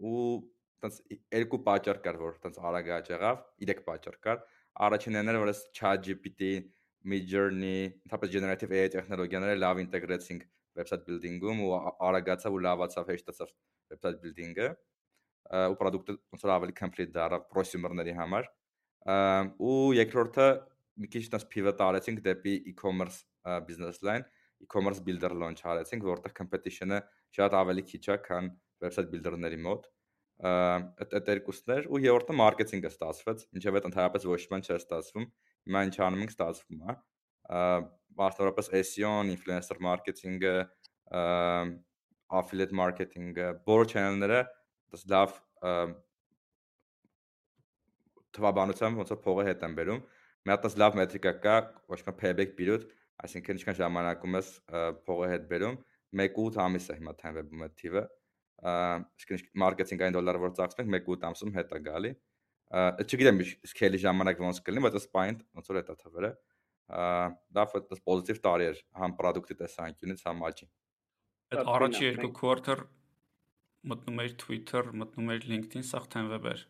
[0.08, 0.24] ու
[0.82, 0.98] տենց
[1.38, 4.44] երկու պատճառ կար, որ տենց արագ աճ եղավ, 3 պատճառ կար։
[4.88, 6.50] Առաջինն էր, որ այս ChatGPT,
[7.08, 10.46] Midjourney, ընդհանրապես generative AI տեխնոլոգիաները լավ ինտեգրեցինք
[10.78, 11.70] website building-ում ու
[12.08, 13.52] արագացավ ու լավացավ հեշտացավ
[13.92, 14.68] website building-ը
[15.48, 18.48] ու product-ը ոնց որ ավելի complete դառավ prosumer-ների համար
[19.64, 20.48] ու երկրորդը
[21.02, 23.22] մի քիչ տես pivot արեցինք դեպի e-commerce
[23.68, 24.26] business line
[24.64, 27.02] e-commerce builder launch արեցինք որտեղ competition-ը
[27.38, 28.50] շատ ավելի քիչ է քան
[28.84, 29.86] website builder-ների մոտ
[30.48, 35.24] այդ այդ երկուսներ ու երրորդը մարքեթինգը ստացվեց ինչեւ այդ ընդհանրապես ոչ մի բան չէր ստացվում
[35.68, 36.98] հիմա ինչ անում ենք ստացվում է
[38.18, 40.54] մասնավորապես SEO-ն, influencer marketing-ը,
[42.38, 44.40] affiliate marketing-ը, բոլոր channel-ները
[44.92, 45.34] դες լավ
[48.38, 50.00] թվաբանությամբ ոնց որ փողը հետ են բերում։
[50.48, 51.56] Մի հատ լավ մետրիկա կա,
[51.92, 52.86] ոչ մի payback period,
[53.24, 54.50] այսինքն ինչքան ժամանակում ես
[55.08, 55.78] փողը հետ բերում,
[56.18, 58.04] 1-8 ամիս է հիմա Tenweb-ում այդ թիվը։
[59.18, 62.12] Իսկ մարքեթինգային դոլարը որ ծախսենք 1-8 ամսում հետ է գալի։
[63.04, 66.32] Չգիտեմ scale-ի ժամանակ ոնց կլինի, բայց այս point ոնց որ է դա թվերը
[66.88, 70.68] դա ֆոտոս պոզիտիվ տարի էր համ product-ի տեսանկյունից, համ աճի։
[71.52, 72.84] Այդ առաջի երկու quarter
[73.88, 76.02] մտնում էր Twitter, մտնում էր LinkedIn, սա
[76.52, 76.64] էր։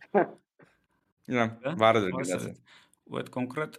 [1.29, 1.45] Նա
[1.81, 2.53] վարը դեր գնացել։
[3.09, 3.75] Ու այդ կոնկրետ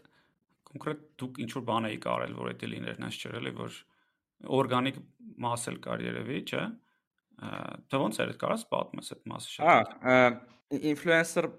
[0.70, 3.78] կոնկրետ դուք ինչ որ բան էիք արել, որ դա լիներ, նես չէր էլի, որ
[4.60, 5.00] օրգանիկ
[5.46, 6.66] մաս էլ կար երևի, չէ՞։
[7.90, 10.18] Դա ոնց էր, կարաս պատմես այդ մասը շատ։ Հա,
[10.92, 11.50] influencer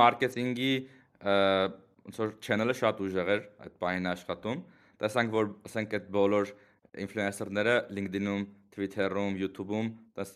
[0.00, 0.72] marketing-ի
[1.20, 4.62] ոնց որ channel-ը շատ ուժեղ էր այդ բանին աշխատում։
[5.00, 6.52] Տեսանք որ ասենք այդ բոլոր
[7.04, 9.90] ինֆլուենսերները LinkedIn-ում, Twitter-ում, YouTube-ում
[10.20, 10.34] դες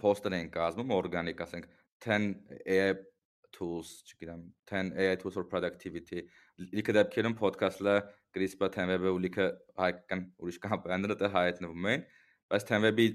[0.00, 1.68] post-եր են կազմում օրգանիկ, ասենք
[2.06, 2.26] 10
[2.76, 2.90] AI
[3.56, 6.24] tools, չգիտեմ, 10 AI tools for productivity։
[6.76, 7.96] Լիքը դեպքերում podcast-ը
[8.36, 9.46] CRISPR Tenweb-ը ու լիքը
[9.80, 12.04] հայկական ուրիշ կամպանիները դա հայտնվում են,
[12.52, 13.06] բայց Tenweb-ի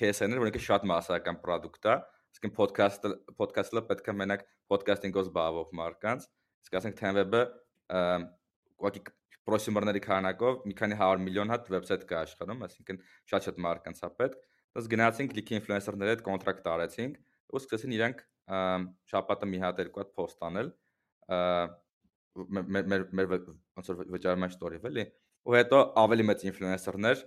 [0.00, 1.96] case-ները որ ինքը շատ massական product է,
[2.34, 6.28] իսկ podcast-ը podcast-ը պետք է մենակ podcasting-ով զբաղվող մարկանց
[6.60, 7.40] Իսկ ասենք Tenweb-ը
[8.80, 9.02] ուղղակի
[9.48, 13.00] պրոսյումերների քանակով մի քանի 100 միլիոն հատ վեբսայթ կա աշխարհում, այսինքն
[13.32, 17.16] շատ-շատ մարկանց է պետք։ Դες գնացինք լիքի ինֆլուենսերների հետ կոնտրակտ արեցինք
[17.50, 18.22] ու սկսեցին իրանք
[19.10, 20.70] շաբաթը մի հատ երկու հատ post անել
[21.30, 25.04] մեր մեր մեր ոնց որ վճարման story-ով էլի
[25.50, 27.24] ու հետո ավելի մեծ ինֆլուենսերներ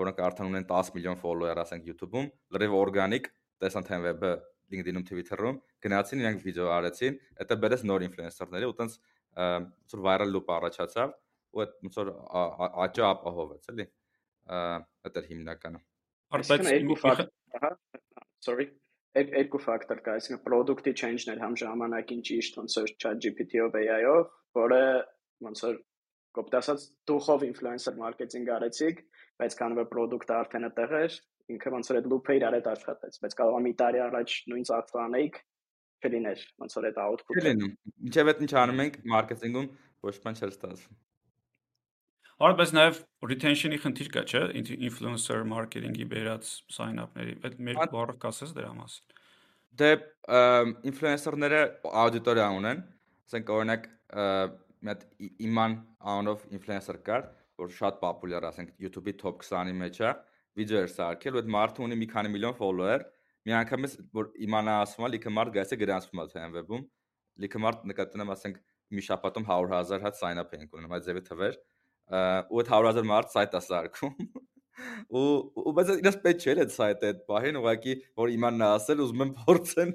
[0.00, 3.28] որոնք արդեն ունեն 10 միլիոն follower ասենք YouTube-ում լրիվ օրգանիկ
[3.62, 4.32] տեսան Tenweb-ը
[4.72, 7.18] LinkedIn-ում, Twitter-ում, գնացին իրանք վիդեո արեցին,
[7.50, 8.98] դա բերեց նոր ինֆլուենսերների ու տենց
[9.36, 11.14] ոնց որ viral loop առաջացավ
[11.52, 12.12] ու այդ ոնց որ
[12.88, 13.88] աճը ապահովեց, էլի։
[14.48, 15.84] Դա էր հիմնականը։
[16.32, 17.70] Բայց երկու ֆակտոր, ահա,
[18.46, 18.66] sorry,
[19.12, 24.22] երկու ֆակտոր կա, այսինքն product-ի change-ներ համ ժամանակին ճիշտ ոնց որ ChatGPT-ով AI-ով,
[24.58, 24.80] որը
[25.46, 25.76] ոնց որ
[26.38, 29.04] կոպտ ասած դուխով ինֆլուենսեր մարքեթինգ արեցիք,
[29.42, 31.18] բայց քանի որ product-ը արդեն այդտեղ էր,
[31.52, 34.66] ինքը ոնց որ այդ loop-ը իր արդ աշխատեց, բայց կարող է մի տարի առաջ նույն
[34.72, 35.40] ծախսը անեիք
[36.02, 37.74] չլիներ, ոնց որ այդ output-ը։ Չլինում։
[38.08, 39.68] Ինչեւ այդ ինչ անում ենք մարքեթինգում
[40.08, 40.96] ոչ բան չէր ստացվում։
[42.42, 42.96] Արա բայց նաև
[43.30, 44.40] retention-ի խնդիր կա, չէ՞,
[44.88, 49.20] influencer marketing-ի բերած sign-up-ների։ Այդ մեր բառը կասես դրա մասին։
[49.78, 49.90] Դե
[50.90, 51.60] influencer-ները
[52.02, 52.82] աուդիտորիա ունեն,
[53.30, 53.86] ասենք օրինակ
[54.18, 55.06] մի հատ
[55.46, 55.76] իման
[56.16, 57.30] անով influencer կար,
[57.62, 60.12] որ շատ պոպուլյար, ասենք YouTube-ի top 20-ի մեջ է,
[60.58, 63.06] վիդեո էր սարքել, ու այդ մարդը ունի մի քանի միլիոն follower,
[63.46, 66.82] մի անգամից որ իմանա ասում է, լիքը մարդ գայսը գրանցվում է թեմ վեբում,
[67.46, 68.58] լիքը մարդ նկատում ասենք
[68.92, 71.54] մի շաբաթում 100.000 հատ sign up ենք ունենում, այդ ձևի թվեր,
[72.12, 74.16] ու այդ 100.000 մարդ site-ը սարքում
[75.18, 75.24] ու
[75.62, 79.32] ու բայց իրաց պետք չէ այդ site-ը այդ բահին ուղղակի որ իմանա ասել ուզում են
[79.40, 79.94] փորձեն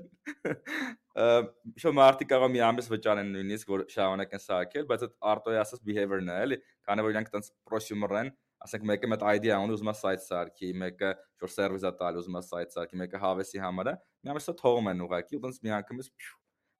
[1.84, 5.86] շո մարտի կարող մի ամիս վճարեն նույնիսկ որ շարունակ են սարքել բայց այդ արտոյի ասած
[5.90, 8.32] behavior-ն է էլի քանի որ իրանք տենց prosumer են
[8.66, 12.38] ասենք մեկը մետ idea ունի ուզում է site սարքի, մեկը շոր սերվիս է տալի ուզում
[12.40, 13.94] է site սարքի, մեկը հավեսի համար է,
[14.26, 16.10] մի ամիսը թողում են ուղակի, ու տենց մի անգամից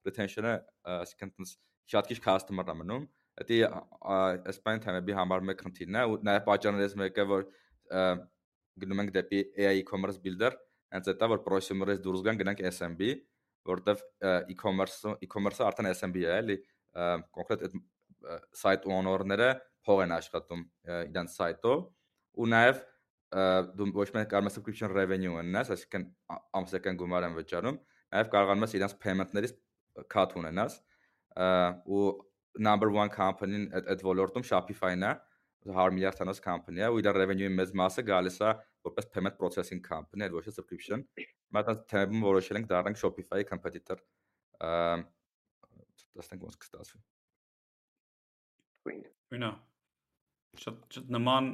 [0.08, 0.54] retention-ը,
[0.98, 1.54] այսինքն տենց
[1.94, 3.06] շատ քիչ customer-ը մնում։
[3.38, 3.70] Դա
[4.50, 7.44] Espagne թեմի համար մեկ խնդիրն է, ու նաև պատճառներից մեկը որ
[8.82, 10.56] գնում ենք դեպի AI e-commerce builder,
[10.94, 13.12] հենց դա որ prosumer-ից դուրս գան գնանք SMB,
[13.68, 14.02] որտեվ
[14.54, 16.58] e-commerce e-commerce-ը արդեն SMB է, էլի
[17.36, 17.78] կոնկրետ այդ
[18.58, 19.50] site owner-ները
[19.86, 20.62] փող են աշխատում
[21.08, 21.84] իրենց site-ով
[22.38, 22.80] ու նաև
[23.78, 26.06] դու ոչ միայն կարող ես subscription revenue ունենաս, այսինքն
[26.58, 27.78] ամսական գումար են վճարում,
[28.14, 29.54] նաև կարողանում ես իրենց payment-ներից
[30.08, 30.78] cut ունենաս
[31.86, 32.06] ու
[32.56, 35.12] number 1 company-ն այդ այդ ոլորտում Shopify-ն է
[35.68, 38.52] 100 միլիարդ տոնոց company է ու իր revenue-ի մեծ մասը գալիս է
[38.88, 41.04] որպես payment processing company, այդ ոչ թե subscription։
[41.54, 44.02] Մատած թեման որոշել ենք դառնանք Shopify-ի competitor։
[46.18, 47.02] Տեսնենք ոնց կստացվի։
[49.38, 49.50] Ինա
[50.58, 51.50] շատ շատ նման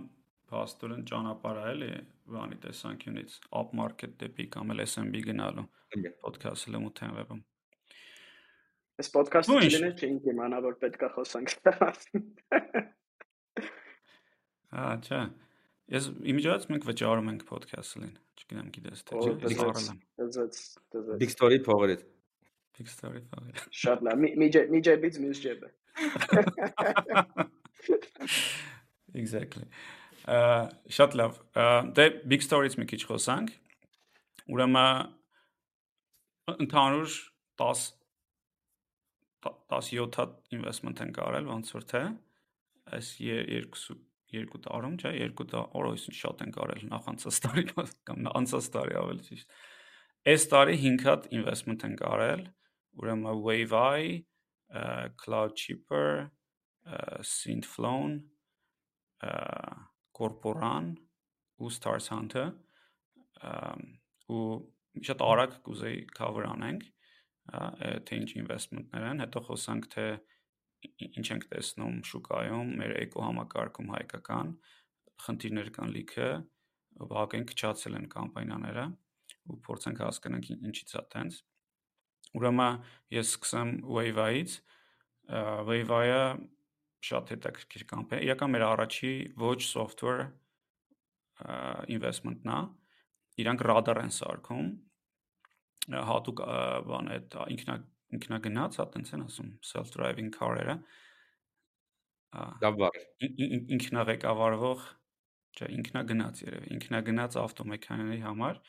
[0.50, 1.88] փաստորեն ճանապարհ է էլի
[2.34, 5.66] բանի տեսանկյունից up market դեպի կամ էլ SMB գնալու
[6.22, 7.42] podcast-ը լմու թեմվեմ
[8.94, 11.88] Այս podcast-ը չլինի չենք իմանա որ պետքա խոսանք դրա
[14.74, 15.18] Հա, չէ։
[15.94, 20.54] Ես իմիջիայից մենք վճարում ենք podcast-ին, չգիտեմ գիտես թե չէ, ես առել եմ։ Դզած,
[20.94, 22.00] դզած։ Big story փողերից։
[22.78, 24.30] Big story փողեր։ Շատ լավ, մի
[24.70, 25.68] մի ջեբից մյուս ջեբը։
[29.24, 29.66] Exactly։
[30.24, 30.26] Ա
[30.96, 31.32] շատ լավ։
[31.98, 33.48] Դե big story-ից մի քիչ խոսանք։
[34.54, 34.88] Ուրեմն
[36.64, 37.10] ընդհանուր
[37.60, 37.84] 10
[39.44, 42.02] 17 հատ investment են կարել, ոնց որ թե
[42.94, 43.96] այս երկու
[44.34, 45.46] երկու տարում, չէ, երկու
[45.78, 47.64] օրոյսին շատ են կարել նախանցած տարի
[48.08, 49.56] կամ անցած տարի ավելի ճիշտ։
[50.32, 52.44] Այս տարի 5 հատ investment են կարել,
[52.98, 54.24] ուրեմն Wave-i,
[55.22, 56.30] Cloudcheaper,
[57.22, 58.18] Synthflown,
[60.14, 60.94] Corporan
[61.58, 62.50] ու Stars Hunter
[64.30, 64.44] ու
[65.04, 66.84] շատ արագ կուզեի cover անենք,
[67.44, 70.06] թե ինչ investment-ներ են, հետո խոսանք թե
[71.18, 74.52] ինչ ենք տեսնում շուկայում, մեր էկոհամակարգում հայկական
[75.24, 76.28] խնդիրներ կան լիքը,
[77.14, 78.84] վաղեն քչացել են կամպանիաները
[79.44, 81.38] ու փորձենք հասկանանք ինչից է տենց։
[82.34, 82.78] Ուրեմն
[83.14, 84.56] ես սկսեմ Wave-ից։
[85.68, 86.22] Wave-ը
[87.04, 89.12] շատ հետաքրքիր կամպանիա։ Իրական մեր առաջի
[89.44, 90.26] ոչ software
[91.92, 92.60] investment-ն է։
[93.44, 94.68] Իրանք radar են սարքում
[95.92, 96.40] հատուկ
[96.88, 97.76] բան այդ ինքնա
[98.14, 100.76] ինքնագնաց, հա, տենց են ասում, self-driving car-երը։
[102.62, 102.98] Դա բառ։
[103.74, 104.84] Ինքնաղեկավարվող,
[105.54, 108.60] չէ, ինքնագնաց երևի, ինքնագնաց ավտոմեքանաների համար,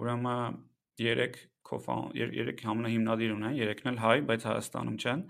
[0.00, 0.58] ուրեմն
[1.00, 1.38] 3
[1.70, 5.24] co-founder 3 համնահիմնադիր ունեն, երեքն էլ հայ, բայց Հայաստանում չեն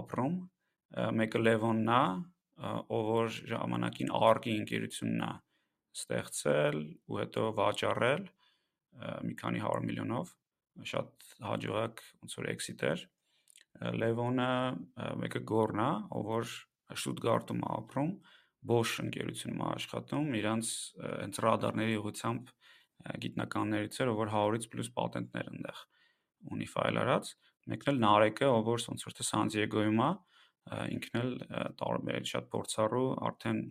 [0.00, 0.36] ապրում։
[1.20, 2.02] Մեկը Լևոնն է,
[2.96, 5.30] ով որ ժամանակին ARG-ի ընկերությունն է
[6.00, 6.78] ստեղծել
[7.10, 8.26] ու հետո վաճառել
[9.26, 10.34] մի քանի 100 միլիոնով
[10.88, 13.04] շատ հաջողակ ոնց որ exit էր
[14.00, 14.50] Լևոնը
[15.20, 16.54] մեկը Գորնա, ով որ
[16.90, 18.10] Շտուտգարտում է ապրում,
[18.70, 22.50] Bosch ընկերությունում աշխատում, իրանց հենց ռադարների ուղությամբ
[23.24, 25.84] գիտնականներից էր, ով որ 100-ից պլյուս պատենտներ այնտեղ
[26.50, 27.30] ունի ֆայլ արած,
[27.70, 30.10] մեկն էլ Նարեկը, ով որ ոնց որ թե Սան Դիեգոյում է,
[30.96, 31.32] ինքն էլ
[31.80, 33.62] տարբեր շատ փորձառու արդեն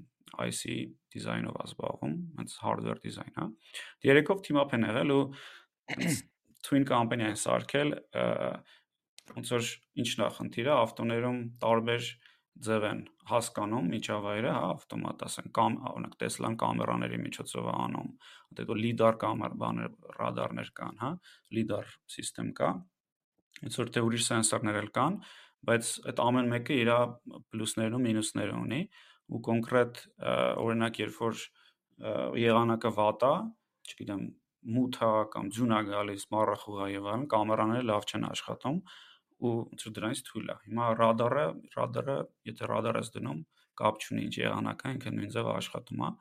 [0.50, 0.74] IC
[1.14, 3.46] դիզայնով ազբաղում, հենց hardware դիզայն, հա։
[4.10, 5.24] Երեքով team up են եղել ու
[6.66, 7.94] twin company են սարքել,
[9.36, 9.70] ոնց որ
[10.04, 12.10] ինչն է խնդիրը, ավտոներում տարբեր
[12.60, 18.10] ձև են հասկանում միջավայրը, հա, ավտոմատ ասեն, կամ օրինակ Tesla-ն կամերաների միջոցով է անում,
[18.60, 21.12] հետո LiDAR կամեր բաներ, ռադարներ կան, հա,
[21.56, 22.72] LiDAR համակարգ կա։
[23.60, 25.16] Ոնց որ թե ուրիշ սենսորներ էլ կան,
[25.70, 26.92] բայց այդ ամեն մեկը իր
[27.54, 28.82] պլյուսներն ու մինուսները ունի
[29.30, 30.04] ու կոնկրետ
[30.64, 31.42] օրինակ երբ որ
[32.40, 33.34] եղանակը վատ է,
[33.90, 34.24] չգիտեմ,
[34.76, 38.82] մութ է կամ ձյուն է գալիս, մառախուղ է եւ այլն, կամերաները լավ չեն աշխատում
[39.40, 41.46] ու որ դրանից թույլ է։ Հիմա ռադարը,
[41.76, 42.18] ռադարը,
[42.50, 43.40] եթե ռադար ես դնում,
[43.80, 46.12] կապ չունի ինչ եղանակ է, ինքը նույն ձև աշխատում է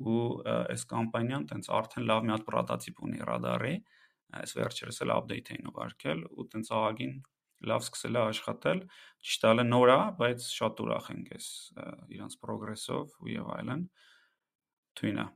[0.00, 3.74] ու այս կամպանիան տենց արդեն լավ մի հատ պրոտոտիպ ունի ռադարի,
[4.40, 7.14] այս վերջերս էլ update էին ուղարկել ու տենց ահագին
[7.70, 8.80] լավ սկսել է աշխատել,
[9.26, 11.48] ճիշտ է, նոր է, բայց շատ ուրախ ենք այս
[12.16, 13.84] իրանց պրոգրեսով ու եւ այլն։
[15.00, 15.26] Թույնա։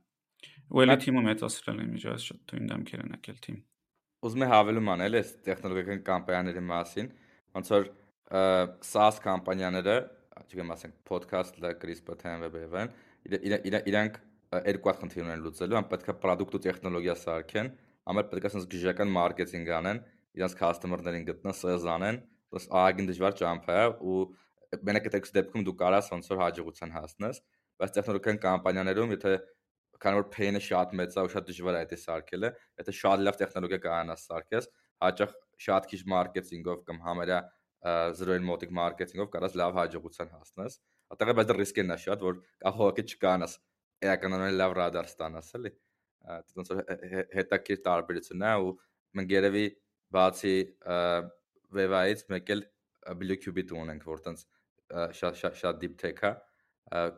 [0.65, 3.57] Ու էլի թիմը մեծացրել են միջոց շատ թույն դեմքեր են եկել թիմ։
[4.25, 7.09] Ուզում եմ հավելում անել այս տեխնոլոգիական կամպանիաների մասին,
[7.55, 7.89] ոնց որ
[8.89, 9.95] SaaS կամպանիաները,
[10.45, 12.89] չգիտեմ, ասենք podcast-ը, CRISPR, TMWB-ն,
[13.91, 14.17] իրանք
[14.65, 17.69] երկու հատ խնդիր ունեն լուծելու, ամ պետք է product ու տեխնոլոգիա սարքեն,
[18.09, 20.01] ամեր պետք է sense գիժական մարքեթինգ անեն,
[20.35, 22.19] իրանք customer-ներին գտնեն, sales անեն,
[22.55, 24.19] ոնց ահագին դժվար ճամփա է ու
[24.85, 27.41] մենակ այդ դեպքում դու կարաս ոնց որ հաջողության հասնես,
[27.81, 29.33] բայց տեխնոլոգիական կամպանիաներում եթե
[30.03, 32.49] քանի որ pain-ը շատ մեծ է ու շատ դժվար է այդ սարքելը,
[32.81, 34.67] եթե շատ լավ տեխնոլոգիա կարողանաս սարքես,
[35.05, 35.35] հաճախ
[35.65, 37.39] շատ քիչ մարքեթինգով կամ համարյա
[37.85, 40.77] 0-ին մոտիկ մարքեթինգով կարաս լավ հաջողության հասնես։
[41.15, 43.57] Այդտեղ է բայց դա ռիսկն է շատ, որ կախողակի չկանաս
[44.09, 45.71] էականորեն լավ ռադար ստանաս, էլի։
[46.59, 46.81] Ոնց որ
[47.37, 48.73] հետաքրիր տարբերությունն է ու
[49.19, 49.65] մենք երևի
[50.17, 50.55] բացի
[51.75, 52.65] Wave-ից մեկ էլ
[53.21, 54.45] Blue Qubit ունենք, որ տենց
[55.21, 56.35] շատ շատ շատ deep tech-ա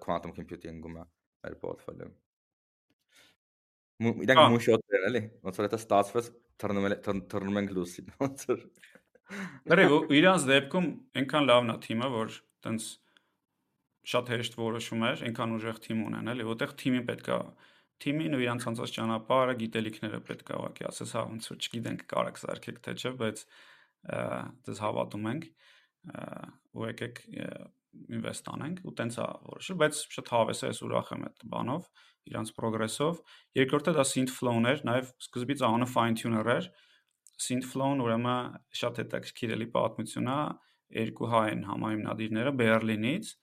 [0.03, 1.09] quantum computing-ում է
[1.47, 2.26] մեր portfolio-ում։
[3.97, 6.27] Իրանք մուշոտներ էլի, ոնց որ դա ստացվեց
[6.61, 6.97] թռնում է
[7.31, 8.59] թռնում ենք լուսին, ոնց որ
[9.67, 9.81] Դեռ
[10.17, 10.85] իրանց դեպքում
[11.19, 12.85] այնքան լավն է թիմը, որ տենց
[14.07, 17.39] շատ հեշտ որոշում էր, այնքան ուժեղ թիմ ունեն, էլի, որտեղ թիմին պետքա
[18.03, 22.79] թիմին ու իրանց անցած ճանապարհը, գիտելիքները պետքա ուղղակի ասես հա ոնց որ չգիտենք կարակ սարքեք
[22.87, 23.43] թե չէ, բայց
[24.67, 25.47] դες հավատում ենք
[26.77, 27.21] ու եկեք
[28.17, 31.87] ինվեստ անենք ու տենց է որոշել, բայց շատ հավես է, ես ուրախ եմ այդ բանով,
[32.27, 33.21] իրանց պրոգրեսով։
[33.57, 36.69] Երկրորդը դա synth flow-ն էր, նաև սկզբից անը fine tuner էր։
[37.47, 40.39] Synth flow-ն ուրեմն շատ հետաքրքիր էլի պատմություն է,
[40.97, 43.33] երկու հայ են համահիմնադիրները Բերլինից,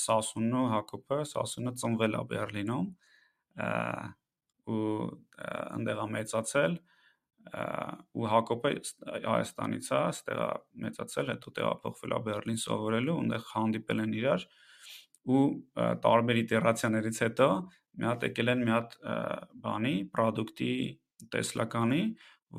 [0.00, 2.88] Սասունն ու Հակոբը, Սասունը ծնվել է Բերլինում
[4.70, 4.84] ու
[5.90, 6.74] է մեծացել
[7.50, 8.70] ու Հակոբը
[9.24, 10.48] Հայաստանից է, այստեղ է
[10.84, 14.44] մեծացել, հետո տեղափոխվել է Բերլին սովորելու, այնտեղ հանդիպել են իրար
[15.30, 15.44] ու
[16.04, 17.48] տարբեր իտերացիաներից հետո
[18.00, 18.94] մի հատ եկել են մի հատ
[19.64, 20.74] բանի, product-ի
[21.32, 22.02] տեսլականի,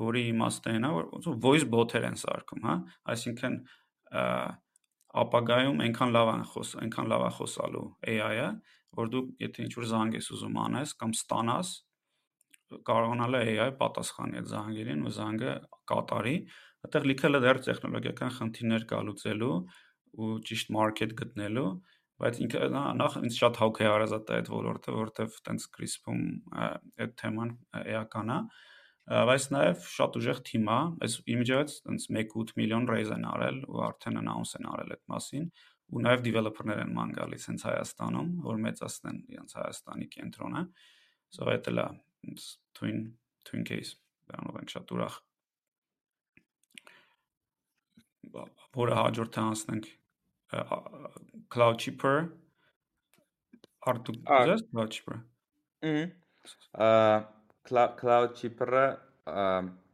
[0.02, 2.76] որի իմաստը այն է, որ voice bot-եր են սարքում, հա,
[3.12, 3.56] այսինքն
[5.22, 8.46] ապագայում այնքան լավ են խոս, այնքան լավ է խոսալու AI-ը,
[8.96, 11.72] որ դու եթե ինչ-որ զանգ ես ուզում անես կամ ստանաս,
[12.88, 15.54] կարողանալ է AI պատասխանի այդ զանգերին ու զանգը
[15.92, 16.36] կատարի,
[16.86, 19.56] այդտեղ լիքը դեռ տեխնոլոգիական խնդիրներ կա լուծելու
[20.22, 21.70] ու ճիշտ մարքեթ գտնելու,
[22.22, 22.68] բայց ինքը
[23.02, 24.06] նախ ինձ շատ հոգ է է
[24.38, 26.22] այդ ոլորտը, որովհետև տենց կրիսպում
[26.62, 28.38] այդ թեման էական է,
[29.02, 33.82] բայց նաև շատ ուժեղ թիմ է, այս իմիջիայից տենց 1.8 միլիոն raise են արել ու
[33.88, 35.48] արդեն announce են արել այդ մասին
[35.92, 40.62] ու նաև developer-ներ են ման գալիս հենց Հայաստանում, որ մեծացնեն իրենց Հայաստանի կենտրոնը։
[41.32, 41.86] So այդ էլ է
[42.78, 43.04] twin
[43.46, 43.96] twin case,
[44.30, 45.18] դրանով ենք շատ ուրախ։
[48.78, 49.90] Որը հաջորդը անցնենք
[51.52, 52.16] Cloud Cheaper
[53.92, 55.20] Արտու ձեզ Cloud Cheaper։
[56.86, 58.86] Ահա Cloud Cheaper-ը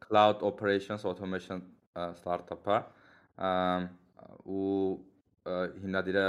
[0.04, 1.64] Cloud Operations Automation
[1.98, 2.78] ստարտափ է
[4.46, 4.72] ու
[5.82, 6.26] հիմնադիրը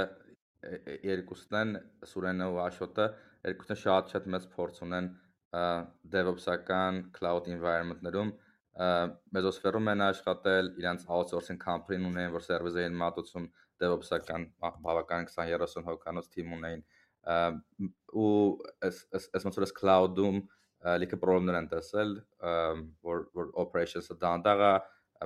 [1.06, 1.74] երկուսն են
[2.10, 3.06] Սուրենը ու Աշոտը
[3.48, 5.10] երկուսն շատ շատ մեծ փորձ ունեն
[6.14, 8.30] DevOps-ական cloud environment-ներում
[9.34, 13.48] Mesosphere-ում են աշխատել, իրանց outsourcing company-ն ունեն, որ service էին մատուցում
[13.82, 16.84] DevOps-ական բավական 20-30 հոգանոց թիմ ունեն
[18.22, 18.30] ու
[18.86, 20.40] այս այս ոնց որ այս cloud-ում
[21.02, 22.14] լիքը խնդիրներ են տեսել,
[23.10, 24.72] որ որ operations-ը դանդաղա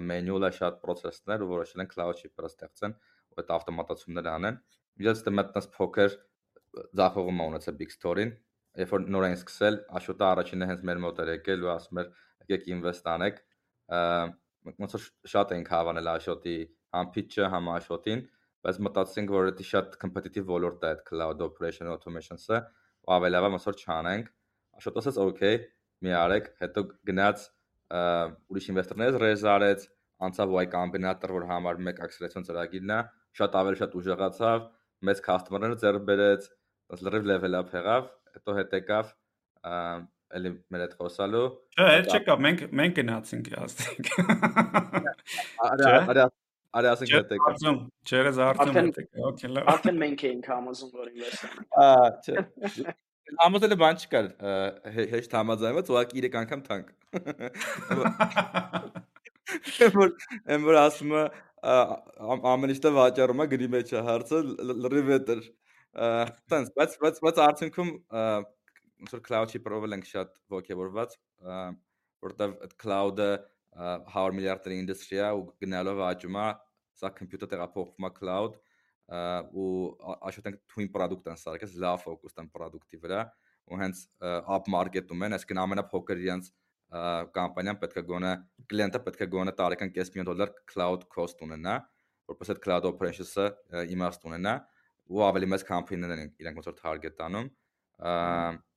[0.03, 4.59] manual-ը շատ process-ներ ու որոշել են cloud shipper-ը ստեղծեն ու այդ ավտոմատացումները անեն։
[4.99, 6.17] Միած դե մտնած փոքր
[6.99, 8.35] ձախողում ունեցել Big Store-ին,
[8.81, 12.09] երբ որ նոր են սկսել, Աշոտը առաջինը հենց մեր մոտ էր եկել ու ասում էր
[12.45, 13.43] եկեք invest անեք։
[14.75, 15.05] Ոնց որ
[15.35, 16.57] շատ ենք հավանել Աշոտի
[16.95, 18.23] համ pitch-ը, համ Աշոտին,
[18.65, 22.61] բայց մտածեցինք, որ դա շատ competitive ոլորտ է այդ cloud operation automation-ը,
[23.05, 24.31] ու ավելի լավ ոնց որ չանենք
[24.81, 25.59] Աշոտ ասաց օքեյ,
[26.05, 27.45] մի արեք, հետո գնաց
[27.95, 29.85] ուրիշ ինվեստորներից ռեզ արեց,
[30.25, 32.99] անցավ Y կոմբինատոր, որ համար 1 acceleration ծրագիրն է,
[33.39, 34.67] շատ ավելի շատ ուժեղացավ,
[35.05, 36.49] մեծ customer-ներ ձեռ բերեց,
[36.91, 38.09] դաս լրիվ level up եղավ,
[38.39, 39.13] հետո հետ եկավ
[40.35, 44.05] էլի մեր հետ խոսալու։ Չէ, այդ չկա, մենք մենք գնացինք ասենք։
[45.69, 46.27] Արա արա
[46.75, 50.91] Արի ասենք հետ եկա։ Արդյոք չերես արդյոք հետ եկա։ Okay, լավ։ Արդեն մենք էինք համոզում,
[50.99, 52.95] որ ինվեստ անենք։ Ահա, չէ։
[53.45, 54.27] Համոզելը բան չկար,
[55.13, 56.87] հեշտ համաձայնված, ուղղակի 3 անգամ թանկ։
[59.95, 60.11] Որ
[60.51, 61.23] եմ որ ասում է
[62.55, 64.41] ամեն ինչը վաճառում է գրի մեջ է հարցը
[64.85, 65.41] լրիվ էտր։
[65.95, 71.15] Տենց, բայց բայց բայց արդյունքում ոնց որ cloud-ի պրովել ենք շատ ոգևորված,
[72.25, 73.29] որտեվ այդ cloud-ը
[74.15, 76.49] 100 միլիարդերի ինդուստրի է ու գնալով աճում է,
[76.99, 78.59] սա computer տեղափոխվում է cloud,
[79.55, 79.71] ու
[80.31, 83.23] աշխատենք twin product են սարքես լավ ֆոկուս տան product-ի վրա
[83.71, 84.05] ու հենց
[84.57, 86.53] up market-ում են, այսինքն ամենափոքր իրենց
[87.35, 88.33] կամպանիան պետք է գոնե
[88.71, 91.79] կլիենտը պետք է գոնե տարեկան 5 միլիոն դոլար cloud cost ունենա,
[92.31, 93.47] որպես այդ cloud operations-ը
[93.95, 94.55] իմաստ ունենա
[95.13, 97.51] ու ավելի մեծ կամպանիներն են իրենք ոնց որ target անում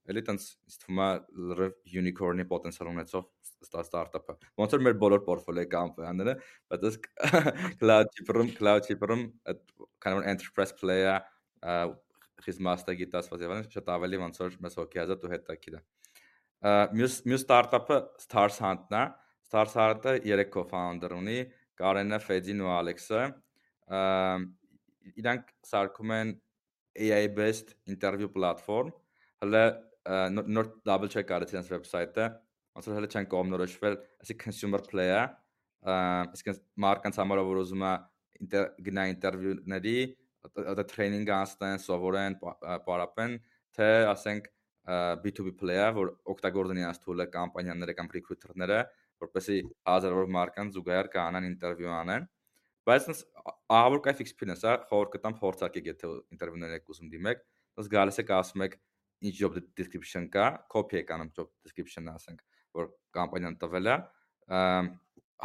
[0.08, 1.08] էլի տենց ինձ թվում է
[1.52, 3.24] լրիվ unicorn-ի պոտենցիալ ունեցող
[3.68, 6.36] ստարտափը։ Ոնց որ մեր բոլոր պորտֆոլիոյի կամպանիաները,
[6.72, 6.98] բայց այս
[7.82, 9.64] cloud chipper-ում, cloud chipper-ում այդ
[10.06, 10.72] kind of enterprise
[12.46, 15.82] խիստ master գիտասված եւ այլն շատ ավելի ոնց որ մեզ հոգեազատ ու հետաքրքիր է։
[16.98, 19.04] Մյուս մյուս ստարտափը Stars Hunt-ն է։
[19.48, 21.40] Stars Hunt-ը 3 co-founder ունի,
[21.82, 23.24] Կարենը, Ֆեդին ու Ալեքսը։
[25.22, 26.34] Իրանք սարքում են
[27.08, 28.92] AI based interview platform,
[29.44, 29.64] հələ
[30.34, 32.28] նոր double check արեցի իրենց վեբսայթը,
[32.78, 35.24] ոնց որ հələ չեն կողմնորոշվել, ասի consumer play-ը,
[36.38, 36.54] իսկ
[36.84, 37.94] մարկանց համար որ ուզում է
[38.88, 39.98] գնա ինտերվյուների,
[40.78, 42.38] դա տրեյնինգ անցնեն, սովորեն,
[42.88, 43.36] պարապեն,
[43.78, 44.48] թե ասենք
[44.88, 48.78] B2B player, որ օգտագործեն իրենց tool-ը կամպանիաները կամ recruiter-ները,
[49.24, 49.58] որպեսզի
[49.90, 52.28] հազարավոր մարքան զուգահեռ կանան ինտերվյու անեն։
[52.88, 53.24] Բայց sense
[53.68, 57.42] ահավոր կայֆ experience է, խորհուրդ կտամ փորձարկեք, եթե ինտերվյուներ եք ուզում դիմեք,
[57.76, 58.78] sense գալիս եք ասում եք
[59.28, 62.44] ինչ job description կա, copy եք անում job description-ը, ասենք,
[62.78, 63.98] որ կամպանիան տվել է,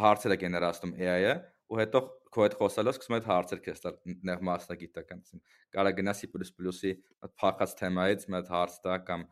[0.02, 1.34] հարցերը գեներացնում AI-ը
[1.72, 3.96] ու հետո քո հետ խոսալով սկսում ես հարցեր քեզ տալ
[4.28, 5.42] նեղ մասնագիտական, ասեմ,
[5.74, 6.92] կարա գնա C++-ի
[7.42, 9.26] փախած թեմայից մի հատ հարց տա կամ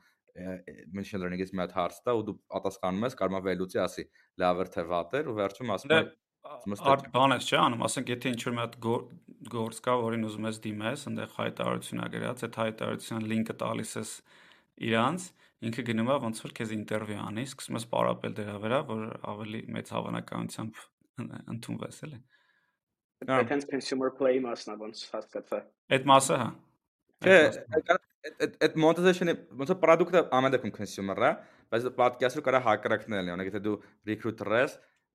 [0.96, 4.04] machine learning-ից մի հատ հարց տա ու դու պատասխանում ես, կարող է վերլուծի ասի
[4.42, 6.02] լավ էր թե վատ էր ու վերջում ասում է
[6.60, 8.74] Արդ բանես չէ անում, ասենք եթե ինչ որ մի հատ
[9.50, 14.10] գործ կա, որին ուզում ես դիմես, այնտեղ հայտարարություն ա գրած, այդ հայտարարության լինքը տալիս ես
[14.90, 15.26] իրանց,
[15.70, 19.02] ինքը գնում է ոնց որ քեզ ինտերվյու անի, սկսում ես պարապել դրա վրա, որ
[19.32, 20.84] ավելի մեծ հավանականությամբ
[21.54, 22.20] ընդունվես, էլի։
[23.50, 25.58] հենց consumer play մասն է ոնց հասկացա։
[25.96, 26.48] Այդ մասը հա։
[27.20, 27.40] Չէ,
[28.20, 31.30] այդ այդ monetization-ը ոնց որ product-ը ամեն դեպքում consumer-ը,
[31.72, 33.76] բայց podcast-ը կարա հակառակն լինի, օրինակ եթե դու
[34.10, 34.74] recruiter ես,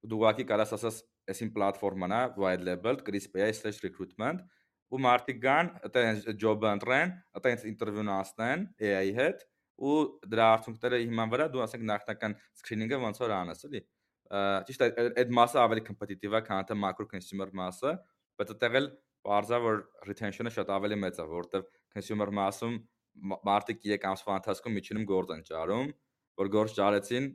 [0.09, 0.97] դու ուղղակի կարաս ասես,
[1.31, 4.45] այսին պլատֆորման է, white labeled, crispy/recruitment,
[4.93, 6.05] ու մարդիկ գան, դա
[6.41, 9.45] job-ը ընտրեն, ինձ ինտերվյուն ասնեն AI-ի հետ,
[9.75, 9.95] ու
[10.31, 13.81] դրա արդյունքները հիման վրա դու ասենք նախնական screening-ը ոնց որ անես, էլի
[14.67, 14.87] ճիշտ է
[15.21, 17.91] այդ մասը ավելի կոմպետիտիվ է քան թե macro consumer մասը,
[18.39, 18.87] բայց այդտեղ էլ
[19.25, 22.79] բարձա որ retention-ը շատ ավելի մեծ է, որովհետև consumer մասում
[23.49, 25.91] մարդիկ 3 ամսվա ընթացքում միջինում գործ են ճարում,
[26.41, 27.29] որ գործ ճարեցին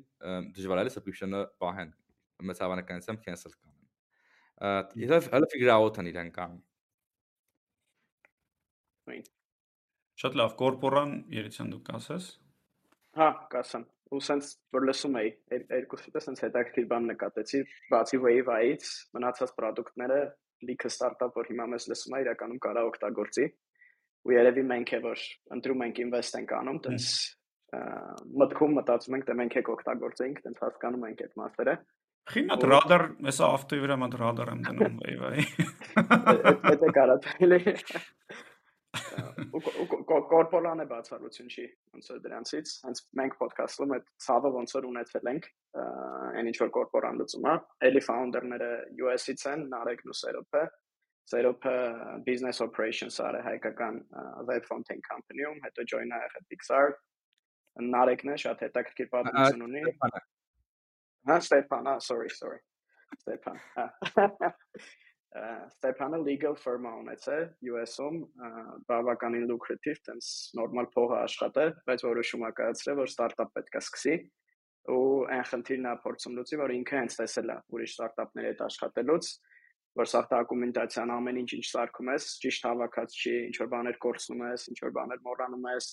[0.59, 1.95] դժվար է subscription-ը պահեն
[2.51, 3.80] մեծ հավանականությամբ cancel կանեն։
[4.61, 6.59] Իսկ հələ figure out-ն իրեն կան։
[10.21, 12.27] Շատ լավ, կորպորան երեցան դուք կասես։
[13.17, 17.61] Հա, կասեմ ու սենց որ լսում էի երկուսիցս սենց հետաքրքիր բան նկատեցի
[17.93, 20.19] բացի Wave-ից մնացած product-ները
[20.67, 23.47] լիքը ստարտափ որ հիմա մեզ լսում է իրականում կարա օգտագործի
[24.27, 25.23] ու երևի մենք է որ
[25.57, 27.07] ընտրում ենք invest ենք անում տենց
[28.43, 31.77] մտքում մտածում ենք թե մենք եք օգտագործեինք տենց հասկանում ենք այդ մասերը
[32.31, 35.45] Խինա ռադար, հեսա ավտոյի վրա մոտ ռադար եմ դնում Wave-ի։
[36.71, 37.61] Այդ է կարա թելի
[38.91, 41.65] կորպորան է բացառություն չի
[41.95, 45.47] ոնց որ դրանցից հենց մենք ոդքասթում այդ ցավը ոնց որ ունեցել ենք
[45.81, 47.55] այն ինչ որ կորպորան լուծում է
[47.91, 48.71] էլի ֆաունդերները
[49.07, 50.65] US-ից են Նարեկն ու Սերոփը
[51.31, 51.77] Սերոփը
[52.27, 54.03] business operations արը հայկական
[54.51, 56.85] web front-end company-ում հետո join-ա եղել Pixar
[57.95, 59.87] Նարեկն է շատ հետաքրքիր պատմություն ունի
[61.29, 62.61] Հա Ստեփան, sorry, sorry.
[63.19, 63.59] Ստեփան
[65.31, 68.17] Ստեփանը legal firm-ը ունեցել US-ում,
[68.89, 74.17] բավականին lucrative, տենց նորմալ փողը աշխատել, բայց որոշում ա կայացրել, որ ստարտափ պետք է սկսի
[74.91, 75.05] ու
[75.37, 79.31] այն խնդիրն է փորձում լուծի, որ ինքը հենց տեսել է ուրիշ ստարտափների հետ աշխատելուց,
[80.01, 84.45] որ սա դոկումենտացիան ամեն ինչ ինչ սարքում ես, ճիշտ հավաքած չի, ինչ որ բաներ կորցնում
[84.51, 85.89] ես, ինչ որ բաներ մոռանում ես,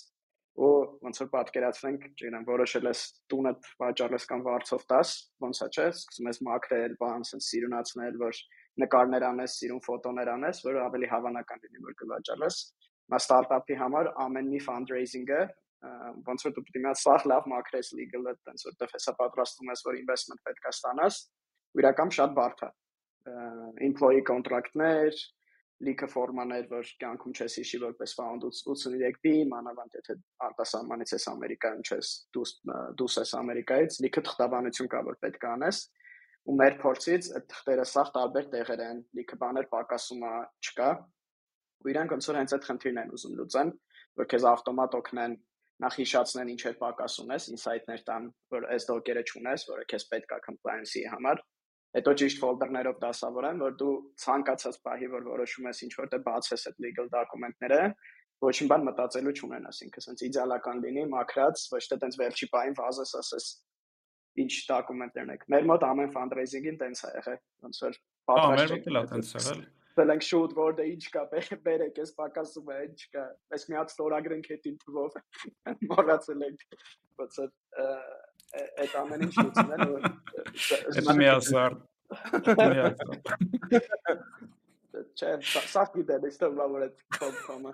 [0.57, 0.69] ու
[1.05, 3.51] ոնց որ պատկերացնենք, չգիտեմ, որոշել ես տունը
[3.83, 5.11] վաճառես կամ վարձով տաս,
[5.45, 8.41] ոնց է, չէ՞, սկսում ես մաքրել, բան, ասես սիրունացնել, որ
[8.81, 12.59] նկարներ անես, սիրուն ֆոտոներ անես, որ ավելի հավանական լինի, որ կվաճառես։
[13.07, 15.41] Մա ստարտափի համար ամեն մի fundraising-ը
[16.27, 19.97] ոնց որ դու պետք է սա լավ մակրես legal-ը, տենց որտեվ հեսա պատրաստում ես, որ
[19.99, 21.19] investment պետք է ստանաս,
[21.77, 22.69] իրական շատ բարդ է։
[23.87, 25.21] Employee contract-ներ,
[25.85, 30.15] լիքը ֆորմաներ, որ կյանքում չես հիշի որպես ֆաունդ 83B, մանավանդ եթե
[30.47, 32.53] արտասահմանից ես Ամերիկայում չես դուս
[33.01, 35.81] դուս ես Ամերիկայից, լիքը թղթաբանություն կա որ պետք է անես
[36.47, 40.89] ու մեր փորձից այդ թղթերը սաղ տարբեր տեղեր են, լիքը բաներ պակասում է, չկա։
[41.83, 43.71] Ու իրանք ոնց որ հենց այդ խնդիրն են ուզում լուծեն,
[44.21, 45.35] որ քեզ ավտոմատ օգնեն
[45.83, 50.33] նախ հիշացնեն ինչ էր պակասում ես, ինսայթներ տան, որ այս դոկերը չունես, որը քեզ պետք
[50.37, 51.43] է compliance-ի համար։
[51.95, 56.81] Հետո ճիշտ ֆոլդերներով դասավորեն, որ դու ցանկացած պահի, որ որոշում ես ինչ որտեղ բացես այդ
[56.83, 57.79] legal document-ները,
[58.43, 63.13] ոչինչ բան մտածելու չունենաս, ինքը sense իդեալական լինի, մաքրած, ոչ թե տենց վերջի պահին վազես
[63.21, 63.47] ասես
[64.43, 67.97] ինչ դոկումենտներն եք։ Մեր մոտ ամեն fundraising-ին տենց է եղել, ոնց որ
[68.29, 69.63] պատրաստ եք։ Ահա, մեր մոտ էլ տենց եղել։
[69.97, 71.21] Բելենք շուտ որը ինչ կա,
[71.65, 73.23] բերեք, էս պակասում է, ինչ կա։
[73.57, 75.15] Այս մի հատ ստորագրենք հետին թվով։
[75.89, 76.65] Մոռացել ենք։
[77.17, 77.49] Ոնց որ
[78.83, 79.97] այդ ամեն ինչ լուծում են ու
[81.07, 81.77] Դա միասար։
[85.17, 87.71] Չէ, սա գիտեմ, իստը լավ է կոմը։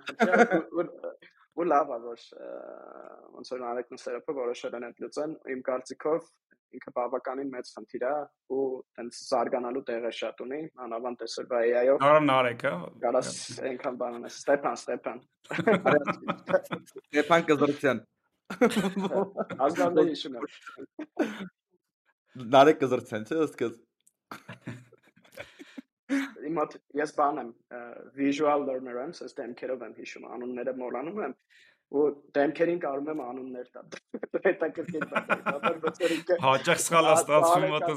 [1.54, 2.24] Ու լավ է որ
[3.34, 6.26] ոնց որ Արեգն Սերապը որոշել են այդ լուծեն, իմ կարծիքով
[6.74, 8.14] ինքը բավականին մեծ խնդիր է
[8.54, 8.64] ու
[8.98, 13.30] տենց զարգանալու տեղ է շատ ունի, անավանդ տեսել AI-ով։ Կարան Նարեկ, հա։ Կարաս
[13.68, 15.22] այնքան բան ունես։ Ստեփան, Ստեփան։
[17.04, 18.02] Ստեփան Կզրցյան։
[19.64, 20.34] Ազգանների եմ։
[22.54, 23.74] Նարեկ Կզրցյան, չէ՞ սկս։
[26.54, 27.50] մոտ ես բան եմ
[28.18, 31.34] visual learner եմ, ասես դեմքերով եմ հիշում, անունները մոռանում եմ
[31.94, 32.04] ու
[32.36, 33.86] դեմքերին կարող եմ անուններ տալ։
[34.44, 37.94] Հետաքրքիր բան է, հաճախ սխալ է ստացվում մոտը։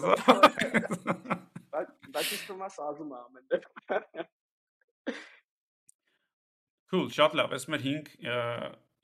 [2.17, 4.27] Բայց իսկ թվում է սազում է ամեն դեպքում։
[6.87, 8.13] Cool, շատ լավ, այս մեր 5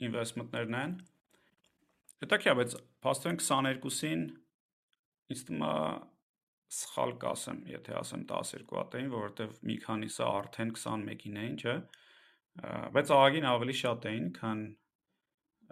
[0.08, 0.91] investment-ներն են։
[2.24, 4.21] Հետաքրքիր է, բայց փաստորեն 22-ին
[5.34, 5.74] ինձ թվում է
[6.74, 11.76] սխալ կասեմ, եթե ասեմ 12 հատ էին, որովհետև մի քանիսը արդեն 21-ին էին, չէ՞։
[12.95, 14.63] Բայց ահագին ավելի շատ էին, քան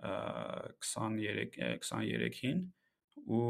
[0.01, 2.61] 23 23-ին
[3.31, 3.47] ու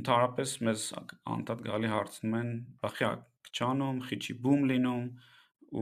[0.00, 0.86] ընդհանրապես մեզ
[1.34, 2.54] անդադ գալի հարցնում են,
[2.84, 3.10] բախյա
[3.48, 5.04] քչանում, խիչի բում լինում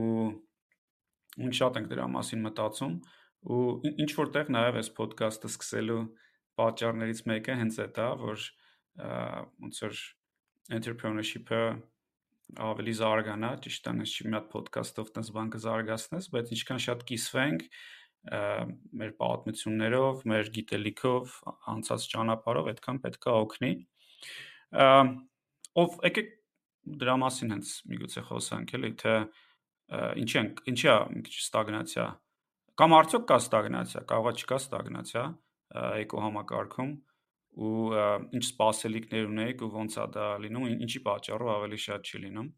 [0.01, 0.17] ու
[1.43, 2.97] մենք շատ ենք դրա մասին մտածում
[3.53, 3.63] ու
[3.93, 6.01] ինչ որտեղ նաև այս ոդկասթը սկսելու
[6.59, 8.45] պատճառներից մեկը հենց է դա, որ
[9.63, 10.03] ոնց որ
[10.77, 11.63] entrepreneurship-ը
[12.63, 17.05] ավելի զարգանա, ճիշտ է, ես չի մի հատ ոդկասթով տես բան կզարգացնես, բայց ինչքան շատ
[17.09, 17.65] կիսվենք
[18.23, 21.33] մեր պատմություններով, մեր գիտելիքով,
[21.73, 23.71] անցած ճանապարհով, այդքան պետքա օգնի։
[25.83, 26.29] Ով եկեք
[27.03, 29.15] դրա մասին հենց միգուցե խոսանք, էլի, թե
[30.23, 32.05] ինչի են, ինչի է մի քիչ ստագնացիա։
[32.79, 35.25] Կամ արդյոք կա ստագնացիա, կարողա չկա ստագնացիա
[35.73, 36.91] էկո համակարգում
[37.53, 37.71] ու
[38.33, 42.49] ինչ սպասելիքներ ունեիք ու ոնց է դա լինում, ինչի պատճառով ավելի շատ չի լինում,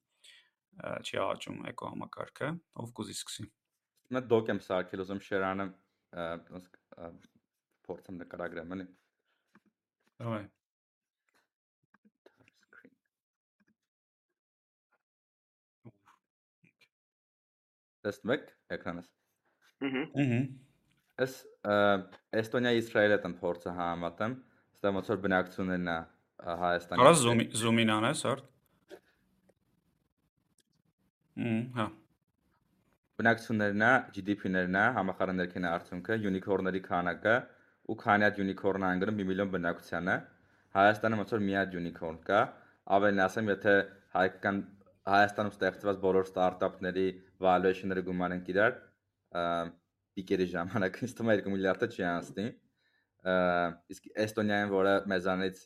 [1.04, 2.52] չի աճում էկո համակարգը,
[2.84, 3.48] ով կուզի սկսի։
[4.16, 5.66] Մա դոկ եմ սարքել, ուզում շերանը
[7.88, 8.88] փորձեմ նկարագրեմ, էլի։
[10.26, 10.44] Այո։
[18.06, 19.12] Տեսնում եք էկրանս։
[19.86, 20.40] Ահա։ Ահա։
[21.24, 21.36] Էս
[22.42, 24.34] Էստոնիա-Իսրայելը տան փորձը համատեմ,
[24.76, 25.98] Ստա ոնց որ բնակչություններն է
[26.62, 28.50] Հայաստանի։ Արա զումի զումին անես, արդ։
[31.40, 31.86] Հմ, հա։
[33.16, 37.36] Բնակչություններն է, GDP-ներն է, համախառն ներքին արդյունքը, յունիկորների քանակը
[37.86, 40.16] ու քանի հատ յունիկորն անգրում 1 միլիոն բնակչությանը։
[40.76, 42.42] Հայաստանը ոնց որ մի հատ յունիկորն կա,
[42.96, 43.76] ավելին ասեմ, եթե
[44.16, 44.62] հայկական
[45.06, 47.08] Հայաստանում ստեղծված բոլոր ստարտափների
[47.46, 48.78] valuation-ները գումանենք իրար,
[50.16, 52.46] պիկերի ժամանակ ինձ թվում է 2 միլիարդը չի անցնի
[53.26, 55.62] իսկ Էստոնիայում, որը մեզանից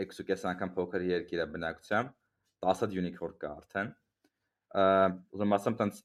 [0.00, 2.12] 6.5 անգամ փոքր երկիր է բնակությամբ,
[2.66, 3.90] 10 unicorn կա արդեն։
[5.34, 6.00] Ուզում ասեմ, տենց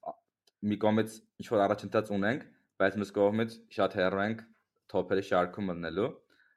[0.65, 2.45] մի կողմից ինչ որ առաջընթաց ունենք,
[2.81, 4.43] բայց մյուս կողմից շատ հեռու ենք
[4.91, 6.09] թոփերի շարքում մտնելու։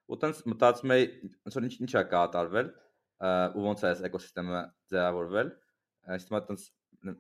[0.09, 1.09] Ու տենց մտածում եի,
[1.45, 2.71] ոնց որ ինչ ինչ է կատարվել
[3.59, 4.63] ու ոնց է այս էկոսիստեմը
[4.95, 5.51] ձևավորվել։
[6.17, 6.63] Այստեղ տենց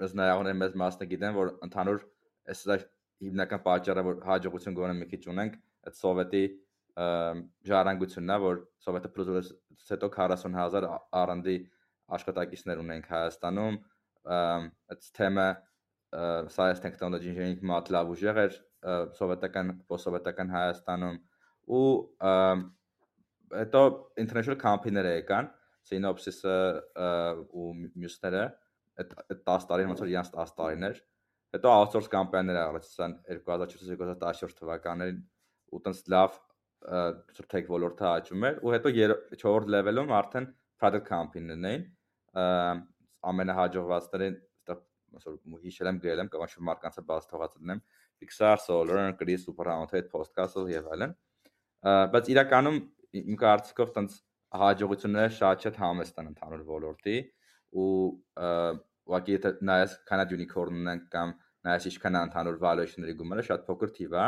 [0.08, 2.04] զնայողները մեզ մասը գիտեն, որ ընդհանուր
[2.48, 2.62] այս
[3.24, 5.58] հիմնական պատճառը, որ հաջողություն գոնե մի քիչ ունենք,
[5.88, 6.44] այդ սովետի
[6.98, 10.86] ժառանգությունն է, որ Սովետը փլուզելուց հետո 40000
[11.20, 11.54] R&D
[12.16, 13.76] աշխատակիցներ ունենք Հայաստանում,
[14.34, 15.48] այդ թեմը
[16.48, 18.56] science technology engineering մատ լավ ուժեղ էր
[19.18, 21.18] սովետական post-սովետական Հայաստանում
[21.78, 21.84] ու
[23.60, 23.82] հետո
[24.24, 25.50] international company-ները եկան
[25.88, 26.56] Synopsys-ը
[27.52, 28.42] ու մյուսները
[28.98, 29.14] այդ
[29.46, 31.02] 10 տարին ոնց որ իրանց 10 տարիներ
[31.56, 35.20] հետո outsource կամպանիներ առաջացան 2014-2014 թվականներին
[35.72, 36.36] ու տենց լավ
[37.52, 41.86] tech ոլորտը աճում էր ու հետո 4-րդ level-ում արդեն product company-ներն էին
[43.32, 44.36] ամենահաջողվածներին
[45.18, 47.80] այսօր հիշել եմ գրել եմ կարող եմ մարկանցը բաց թողած դնեմ
[48.18, 51.14] Pixar, Solar, Chris, Superhound-ը այդ podcast-ով եւ այլն
[52.14, 52.78] բայց իրականում
[53.20, 54.16] իմ կարծիքով տենց
[54.62, 57.16] հաջողությունները շատ շատ համեստ են ընդհանուր ոլորտի
[57.78, 57.90] ու
[59.08, 61.34] ուղղակի եթե նայես քանա unicorn ունեն կամ
[61.68, 64.26] նայես ինչքան է ընդհանուր valuation-ների գումարը շատ փոքր թիվ է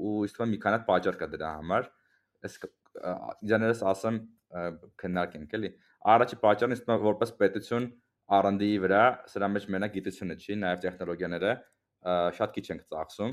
[0.00, 1.88] ու իստվա մի քանի պատճառ կա դրա համար
[2.46, 2.56] ես
[3.46, 4.20] իդաներս ասեմ
[5.02, 5.70] քննարկենք էլի
[6.14, 7.90] առաջի պատճառն իստվա որպես պետություն
[8.40, 11.54] R&D-ի վրա սրա մեջ մենակ գիտությունը չի նաև տեխնոլոգիաները
[12.38, 13.32] շատ քիչ ենք ծախսում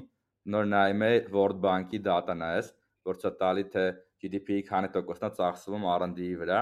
[0.54, 2.72] նոր նայում է World Bank-ի data նայես
[3.08, 3.86] որ ցա տալի թե
[4.24, 6.60] GDP-ի քանի տոկոսն է ծախսվում R&D-ի վրա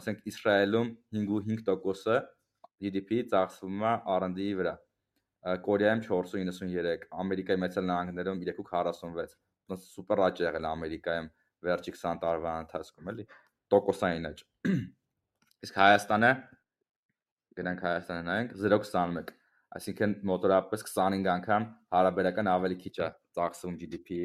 [0.00, 2.18] ասենք Իսրայելում 5.5%-ը
[2.80, 4.74] GDP-ի ծախսվում է R&D-ի վրա
[5.40, 9.36] Կորեայում 4.93, Ամերիկայի մեծ նահանգներում 3.46։
[9.72, 11.28] Ոնց սուպեր աճ եղել Ամերիկայում
[11.64, 13.26] վերջի 20 տարվա ընթացքում, էլի
[13.72, 14.42] տոկոսային աճ։
[15.64, 16.30] Իսկ Հայաստանը
[17.60, 19.34] գնանք Հայաստանը նայենք 0.21,
[19.80, 24.18] այսինքն մոտորապես 25 անգամ հարաբերական ավելի քիչ է ծախսվում GDP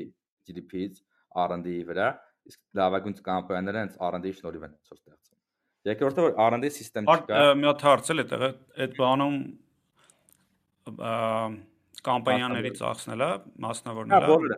[0.50, 1.04] GDP-ից
[1.46, 2.10] R&D-ի վրա,
[2.52, 5.15] իսկ լավագույն կամպանիաները հենց R&D-ի շնորհիվ են ցույց
[5.86, 8.52] Երկրորդը որ R&D սիստեմ չկա։ Մի հատ հարց էլ է,
[8.86, 9.36] այդ բանում
[12.06, 13.28] կամպանիաների ծախսնելը,
[13.66, 14.58] մասնավորները։ Հա, բոլորը։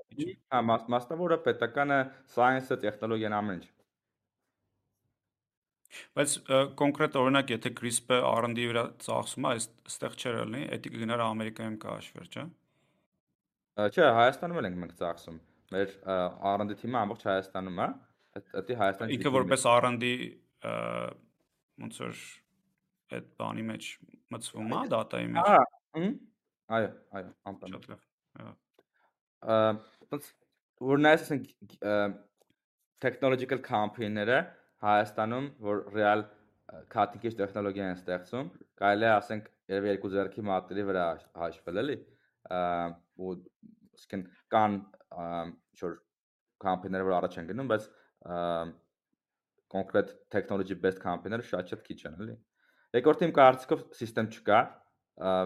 [0.54, 0.62] Հա,
[0.94, 2.00] մասնավորը, պետականը,
[2.34, 3.68] science-ը, տեխնոլոգիան ամեն ինչ։
[6.18, 6.34] Բայց
[6.80, 12.28] կոնկրետ օրինակ, եթե CRISPR-ը R&D վրա ծախսում է, այստեղ չէր ելնի, դա կգնար Ամերիկայում կհաշվեր,
[12.34, 12.44] չէ՞։
[13.88, 15.40] Չէ, Հայաստանում էլ ենք մենք ծախսում։
[15.78, 15.96] Մեր
[16.52, 17.88] R&D թիմը ամբողջ Հայաստանում է,
[18.68, 20.12] դա Հայաստանի Ինքը որպես R&D
[20.66, 22.22] ոնց որ
[23.18, 23.90] այդ բանի մեջ
[24.34, 26.08] մտցվում է, դատայի մեջ։ Ահա,
[26.78, 26.90] այո,
[27.20, 28.02] այո, անպայման։ Շատ լավ։
[29.48, 30.22] Ահա։
[30.88, 31.46] Որ նայես ասենք
[33.04, 34.40] technological company-ները
[34.84, 36.26] Հայաստանում, որ real
[36.68, 41.06] edge տեխնոլոգիա են ստեղծում, կարելի է ասենք երևի երկու ձեռքի մատների վրա
[41.42, 41.96] հաշվել էլի,
[43.24, 43.32] ու
[43.98, 44.76] իսկն կան
[45.80, 46.04] շուտ
[46.66, 47.88] company-ները, որ առաջ են գնում, բայց
[49.74, 52.36] կոնկրետ technology based company-ները շատ-շատ քիչ են, էլի։
[52.98, 54.60] Երկրորդ իմ կարծիքով համակարգ չկա,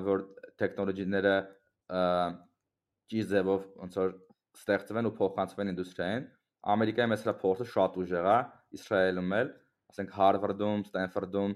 [0.07, 0.23] որ
[0.61, 1.35] technology-ները
[3.11, 4.13] ճիզևով ոնց որ
[4.61, 6.29] ստեղծվեն ու փոխանցվեն ինդուստրիային։
[6.71, 8.37] Ամերիկայում էսրա փորձը շատ ուժեղ է,
[8.77, 9.51] Իսրայելում էլ,
[9.91, 11.55] ասենք Հարվարդում, Ստենֆորդում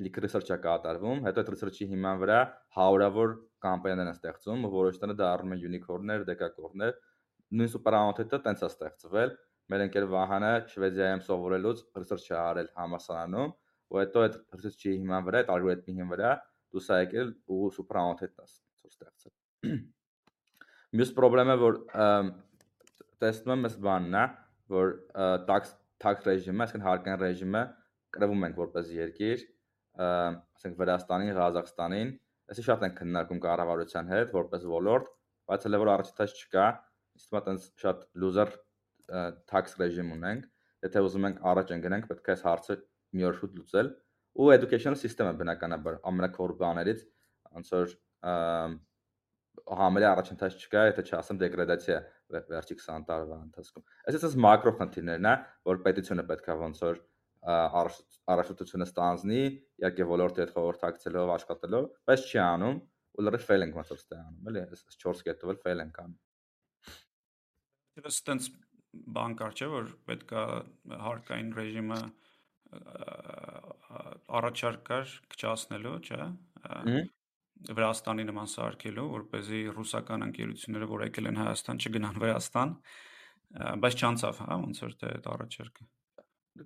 [0.00, 2.38] լիք ռեսերչ է կատարվում, հետո այդ ռեսերչի հիման վրա
[2.78, 3.34] հարյուրավոր
[3.66, 6.94] կամպանիաներ են ստեղծում, որոշները դառնում են յունիկորներ, դեկակորներ։
[7.60, 9.34] Նույն սուպերաունթետը տենց է ստեղծվել։
[9.70, 13.50] Մեր ընկեր Վահանը Շվեդիայում սովորելուց ռեսերչ է արել համասարանում,
[13.90, 16.32] ու հետո այդ ռեսերչի հիման վրա, այդ ալգորիթմի հիման վրա
[16.74, 18.44] դուս է եկել ու սուպերաունթետ
[18.90, 19.34] ստեղծել։
[21.00, 21.78] Մյուս խնդրեմը որ
[23.22, 24.24] տեսնում եմ, այս բանն է,
[24.74, 24.92] որ
[25.50, 27.62] tax tax ռեժիմը, այսինքն հարկային ռեժիմը
[28.16, 29.42] կրվում ենք որպես երկիր,
[30.06, 32.12] ասենք Վրաստանին, Ղազախստանին,
[32.50, 35.10] այսի շատ են քննարկում կառավարության հետ որպես ոլորտ,
[35.50, 36.66] բայց հələ որ առաջընթաց չկա,
[37.20, 38.54] իսկ մա տենց շատ loser
[39.50, 40.46] tax ռեժիմ ունենք,
[40.86, 42.76] եթե ուզում ենք առաջ ընկնենք, պետք է այս հարցը
[43.16, 43.90] մի օր շուտ լուծել
[44.40, 47.02] ու educational system-ը բնականաբար ամենակոր բաներից
[47.56, 47.94] ոնց որ
[49.80, 51.98] համարի առաջընթաց չկա, եթե չասեմ դեգրադացիա
[52.30, 55.34] վերջի 20 տարվա ընթացքում։ Այսինքն մակրո խնդիրներն է,
[55.70, 57.00] որ պետությունը պետքա ոնց որ
[57.40, 59.42] առաջնորդությունը ստանձնի,
[59.80, 62.80] իհարկե ոլորտի հետ խորհրդակցելով, աշխատելով, բայց չի անում
[63.10, 66.02] ու լրիվ fail ենք ոնց որ ստե անում, էլի, այս 4 կետով էլ fail ենք
[66.04, 66.18] անում։
[68.28, 68.50] տենց
[68.90, 70.42] բան կար չէ, որ պետքա
[71.04, 72.00] հարկային ռեժիմը
[74.40, 76.28] առաջարկ կար քչացնելու, չէ՞
[77.76, 82.70] Վրաստանի նման սարքելու, որ เป զի ռուսական ընկերությունները, որ եկել են Հայաստան, չգնան Վրաստան,
[83.84, 85.88] բայց չանցավ, հա, ոնց որ թե այդ առաջարկը։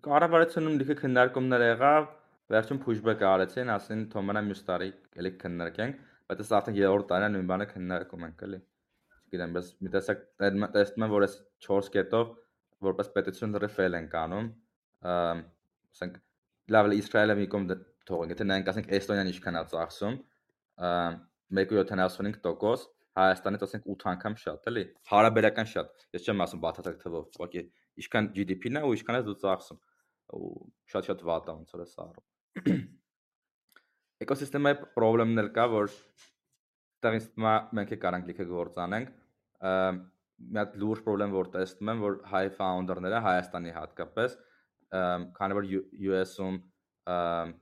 [0.04, 2.06] Կառավարությունում լիքը քննարկումներ եղավ,
[2.54, 6.00] վերջում pushback արեցին, ասին թոմանա մյուս տարի էլի քննարկենք,
[6.30, 8.60] բայց այս արդեն երրորդ տարին նույն բանը քննարկում ենք էլի։
[9.34, 12.32] Չգիտեմ, բայց մի տեսակ տեսնում եմ, որ այս 4 կետով
[12.86, 14.48] որպես պետություն լրիվ fail են կանում,
[15.10, 16.18] ասենք
[16.74, 17.66] լավ է Իսրայելը մի կողմ
[18.08, 20.18] թողենք, եթե նայենք ասենք Էստոնիան ինչքան է ծախսում,
[21.54, 27.62] 1.75% Հայաստանից ասենք 8 անգամ շատ, էլի։ Հարաբերական շատ։ Ես չեմ ասում բաթաթակ թվով, ուղղակի
[28.02, 29.78] ինչքան GDP-ն է ու ինչքան է դու ծախսում։
[30.34, 30.50] ու
[30.94, 32.80] շատ-շատ վատ է ոնց որ է սա առում։
[34.24, 35.94] Էկոսիստեմայի խնդիրն էլ կա, որ
[37.06, 39.14] տեղից մենք է կարանք լիքը գործանենք։
[39.64, 44.34] Մի հատ լուրջ խնդրեմ որ տեսնում եմ, որ high founder-ները Հայաստանի հատկապես,
[45.38, 45.68] քանի որ
[46.10, 46.58] US-ում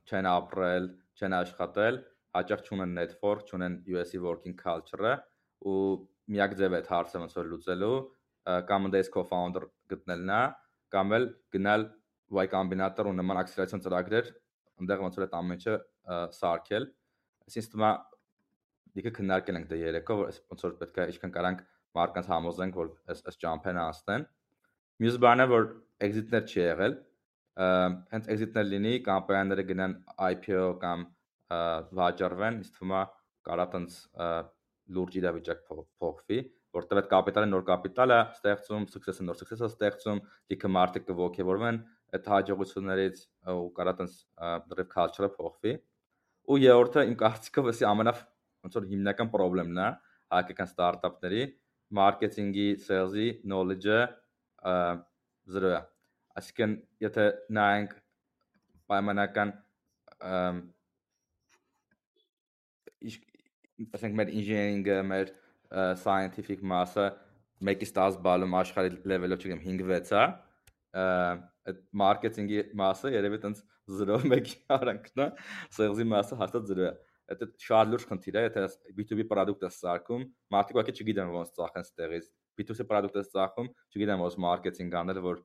[0.08, 0.88] չեն ապրել,
[1.18, 2.00] չեն աշխատել,
[2.36, 5.14] հաճախ չունեն network, չունեն US-ի working culture-ը
[5.68, 5.78] ու
[6.32, 7.96] միակ ձևը այդ հարցը ոնց որ լուծելու
[8.70, 10.42] կամ դες co-founder գտնելն է,
[10.94, 11.90] կամ էլ գնալ
[12.32, 14.30] Y Combinator ու նման acceleration ծրագրեր,
[14.80, 15.74] այնտեղ ոնց որ այդ ամենը
[16.38, 16.86] սարքել։
[17.44, 17.90] Այսինքն է
[18.96, 21.60] դիքը քննարկել ենք դա երեկո, որ ոնց որ պետք է ինչքան կարանք
[21.98, 24.26] մարկանց համոզենք, որ այս այս jump-ը անցնեն։
[25.02, 25.68] Մյուս բանը որ
[26.06, 26.96] exit-ներ չի եղել,
[28.12, 29.94] հենց exit-ներ լինի, կամպանիաները գնան
[30.32, 31.04] IPO կամ
[31.98, 33.02] վաճառվեն, իսկ թվում է
[33.48, 33.96] կարա տենց
[34.96, 35.64] լուրջ իրավիճակ
[36.02, 36.38] փոխվի,
[36.76, 40.22] որտեղ այդ կապիտալը նոր կապիտալ է ստեղծում, success-ը նոր success-ը ստեղծում,
[40.52, 41.80] դիքը մարդիկ կողքեվորվեն
[42.16, 43.20] այդ հաջողություններից
[43.52, 44.16] ու կարա տենց
[44.72, 45.74] դրիվ culture-ը փոխվի։
[46.52, 48.14] Ու երրորդը իմ կարծիքով էսի ամենա
[48.62, 49.88] ոնց որ հիմնական խնդիրն է
[50.32, 51.42] հայկական ստարտափների
[51.98, 54.00] մարքեթինգի, sales-ի knowledge-ը
[55.54, 55.80] զրո է։
[56.40, 57.26] Այսինքն եթե
[57.58, 57.96] նայենք
[58.92, 59.52] պայմանական
[63.92, 65.32] ասենք մեր engineering-ը, մեր
[66.00, 67.10] scientific mass-ը
[67.62, 70.24] 1-ից 10 բալում աշխարհի level-ով չգիտեմ 5-6 է,
[71.70, 73.62] այդ մարքեթինգի մասը երևի տենց
[74.02, 75.28] 0.1 արանքն է,
[75.76, 76.92] sales-ի մասը հաստատ 0 է։
[77.30, 78.62] Դա շատ լուրջ խնդիր է, եթե
[78.98, 84.96] B2B product-ը սարքում, մարդիկ ուղղակի չգիտեն ոնց ծախեն ստեղից։ B2C product-ը ծախում, չգիտեն ոնց մարքեթինգ
[85.02, 85.42] անել, որ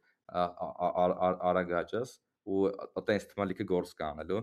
[1.52, 2.16] արագ աճես
[2.48, 2.64] ու
[3.02, 4.42] այտենց լիքը գործ կանելու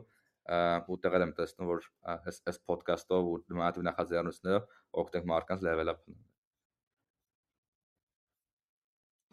[0.92, 4.66] ու տեղեր եմ տեսնում, որ այս այս ոդկասթով ու նմանատիպ նախաձեռնություններով
[5.02, 6.18] օգտենք մարկանց level up-ն։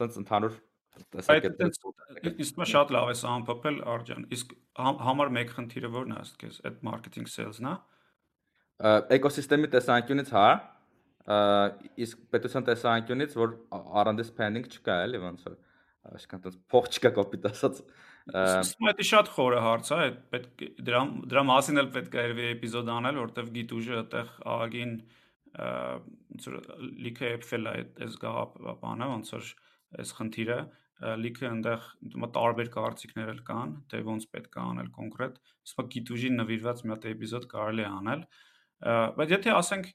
[0.02, 0.56] Տենց ընդհանուր
[1.16, 4.54] տեսակետները։ Իսկ մա շատ լավ է սա ամփոփել Արջան։ Իսկ
[5.08, 7.74] համար մեկ խնդիրը ո՞րն է ասդ քեզ, այդ մարքեթինգ սելսն է։
[9.18, 10.46] Էկոսիստեմի տեսանկյունից հա,
[12.02, 13.58] իսկ պետության տեսանկյունից որ
[14.04, 15.60] R&D spending չկա էլի ոնց որ
[16.12, 17.84] այսինքն այդպես փող չկա կոպիտ ասած
[18.32, 21.00] Իսկ դա շատ խորը հարց է, այդ պետք դրա
[21.32, 24.92] դրա մասին էլ պետք է երևի էպիզոդ անել, որտեվ գիտուժը այդտեղ աղագին
[25.62, 26.58] ոնց որ
[27.06, 27.74] լիքը էփվել է
[28.06, 29.50] այս գաղափանը, ոնց որ
[30.02, 30.60] այս խնդիրը
[31.02, 31.86] լիքը այնտեղ
[32.38, 37.08] տարբեր կարծիքներ էլ կան, թե ոնց պետք է անել կոնկրետ։ Իսկ գիտուժին նվիրված մի հատ
[37.12, 38.24] էպիզոդ կարելի է անել։
[39.18, 39.92] Բայց եթե ասենք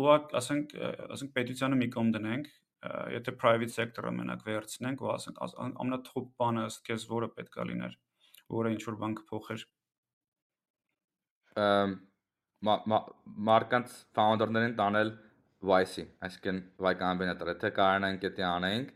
[0.00, 0.74] ուղղակ ասենք
[1.16, 2.46] ասենք պետությանը մի կողմ դնենք,
[3.16, 7.96] եթե private sector-ը մենակ վերցնենք ու ասենք ամենաթոփ բանը ըստ քեզ որը պետքա լիներ,
[8.56, 9.66] որը ինչ որ բան կփոխեր։
[13.50, 15.12] Մարկանց founder-ներին տանել
[15.60, 18.94] YC, այսինքն Y Combinator, եթե կարողանանք դա անենք,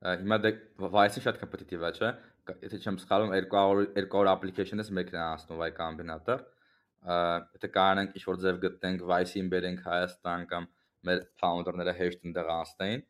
[0.00, 0.54] հիմա դե
[0.90, 2.12] YC շատ կոմպետիտիվ է, չէ՞։
[2.64, 6.40] Եթե չեմ սխալվում 200 200 application-ից մեկն է անցնում Y Combinator
[7.00, 10.66] եթե կարողանանք ինչ-որ ձև գտնենք YC-ին բերենք Հայաստան կամ
[11.08, 13.04] մեր founder-ները հեշտ ընդեղ անցնեն,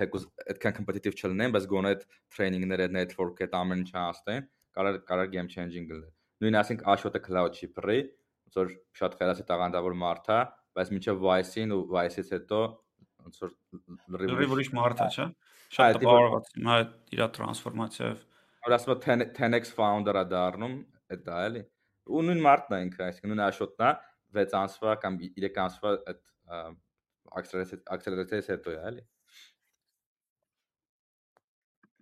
[0.00, 2.04] թեկուզ այդքան կոմպետիտիվ չլինեն, բայց գոնե այդ
[2.36, 6.12] training-ները, network-ը, այդ ամեն ինչը անցնեն, կարող կարող game changing լինել։
[6.44, 7.98] Նույն ասենք Ashot-ը cloud shipper-ի,
[8.44, 10.38] ոնց որ շատ խելացի տաղանդավոր մարդ է,
[10.76, 12.60] բայց մինչև YC-ին ու YC-ից հետո
[13.26, 13.52] ոնց որ
[14.30, 15.26] լրիվ ուրիշ մարդ է, չէ՞։
[15.76, 16.78] Շատ տպավորված հիմա
[17.16, 18.24] իր տրանսֆորմացիայով։
[18.66, 18.98] Որ ասում է
[19.36, 20.74] 10x founder-ա դառնում,
[21.10, 21.62] այդ դա էլի
[22.10, 23.90] ու նույն մարտն է ինքը, այսինքն նույն աշոտն է
[24.40, 26.20] 6 ամսվա կամ 3 ամսվա այդ
[27.40, 29.04] ակսելերացիայից հետո է, էլի։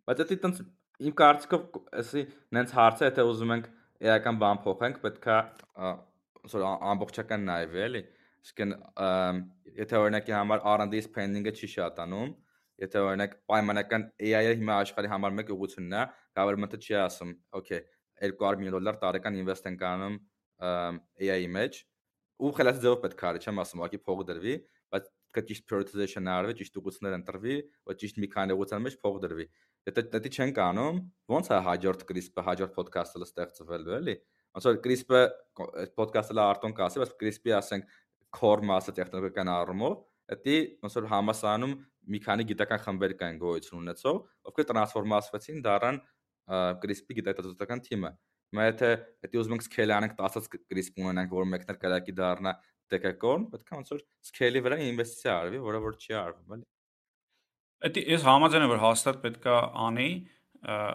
[0.08, 0.62] Բայց դա տենց
[1.08, 2.22] իմ կարծիքով էսի
[2.56, 3.68] նենց հարցը եթե ուզում ենք
[4.08, 5.36] էական բան փոխենք, պետքա
[6.52, 8.02] սոր ամբողջական նայվի, էլի։
[8.48, 8.74] Իսկն
[9.78, 12.32] եթե օրինակի համար R&D spending-ը չի շատանում,
[12.82, 16.02] եթե օրինակ պայմանական AI-ը հիմա աշխարհի համար մեկ ուղղությունն է,
[16.38, 17.80] government-ը չի ասում, okay,
[18.22, 20.18] 200 միլիոն դոլար տարեկան ինվեստ ենք անում
[20.58, 21.80] AI-ի մեջ
[22.38, 24.54] ու խելացի ձևով պետք է արի, չեմ ասում, ուղղակի փող դրվի,
[24.94, 27.56] բայց կա ճիշտ prioritization արվի, ճիշտ ուղղություններ ընտրվի,
[27.88, 29.46] ու ճիշտ մի քանի ուղղության մեջ փող դրվի։
[29.88, 31.00] Եթե դա չեն կանում,
[31.34, 34.14] ո՞նց է հաջորդ CRISP-ը, հաջորդ podcast-ը ստեղծվելու, էլի։
[34.58, 35.22] Ոնց որ CRISP-ը
[35.98, 37.98] podcast-ը Արտոն կասի, բայց CRISP-ի ասենք
[38.34, 39.98] core մասը տեխնոլոգիական առումով,
[40.28, 41.74] դա ոնց որ համասանում
[42.08, 44.18] մի քանի գիտական խմբեր կային գոյություն ունեցող,
[44.48, 46.00] ովքեր տրանսֆորմացվեցին դառան
[46.82, 48.10] CRISP-ի գիտակցական թիմը։
[48.48, 48.90] Հիմա եթե
[49.28, 52.54] դա ուզում ենք scale անենք 10-ից CRISP ունենանք, որ մեկն էլ կարակի դառնա
[52.94, 56.66] դեկակոն, պետք է ոնց որ scale-ի վրա ինվեստիցիա արվի, որը որ չի արվում, էլի։
[57.78, 60.08] Դա ես համաձայն եմ, որ հաստատ պետք է անի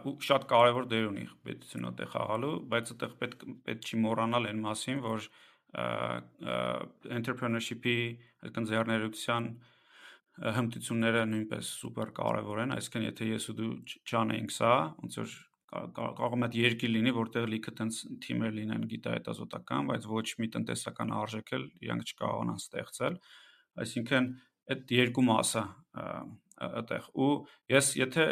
[0.10, 4.60] ու շատ կարևոր դեր ունի պետությունը այդտեղ խաղալու, բայց այդտեղ պետք պետք չի մոռանալ այն
[4.66, 5.28] մասին, որ
[5.74, 7.96] entrepreneurship-ի
[8.48, 9.48] այդքան ձեռներեցության
[10.58, 13.72] հմտությունները նույնպես սուպեր կարևոր են, այսինքն եթե ես ու դու
[14.10, 14.72] չանեինք սա,
[15.04, 15.34] ոնց որ
[15.74, 21.14] կարող է այդ երկիր լինի, որտեղ լիքը տենց թիմեր լինեն գիտահետազոտական, բայց ոչ մի տնտեսական
[21.18, 23.18] արժեք էլ իրանք չկարողանան ստեղծել։
[23.84, 24.30] Այսինքն
[24.74, 25.64] այդ երկու մասը
[26.64, 27.32] այդտեղ ու
[27.74, 28.26] ես եթե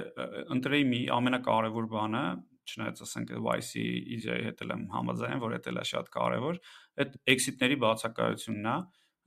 [0.55, 2.23] ընտրեի մի ամենակարևոր բանը
[2.69, 3.83] չնայած ասենք YC
[4.17, 6.59] EJ-ի հետ եմ համաձայն, որ դա էլ է շատ կարևոր,
[7.01, 8.75] այդ exit-ների բացակայությունն է,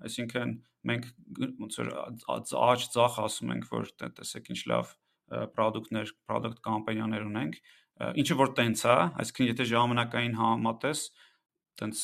[0.08, 0.54] այսինքն
[0.90, 1.08] մենք
[1.62, 1.90] ոնց որ
[2.34, 4.92] աճ ծախ ասում ենք, որ տեսեք ինչ լավ
[5.54, 7.58] product-ներ, product կամպանիաներ ունենք,
[8.20, 11.04] ինչը որ տենց է, այսինքն եթե ժամանակային համատես,
[11.80, 12.02] տենց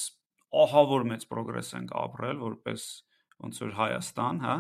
[0.61, 2.87] ահա որ մեծ պրոգրես ենք ապրել որպես
[3.41, 4.55] ոնց որ Հայաստան, հա,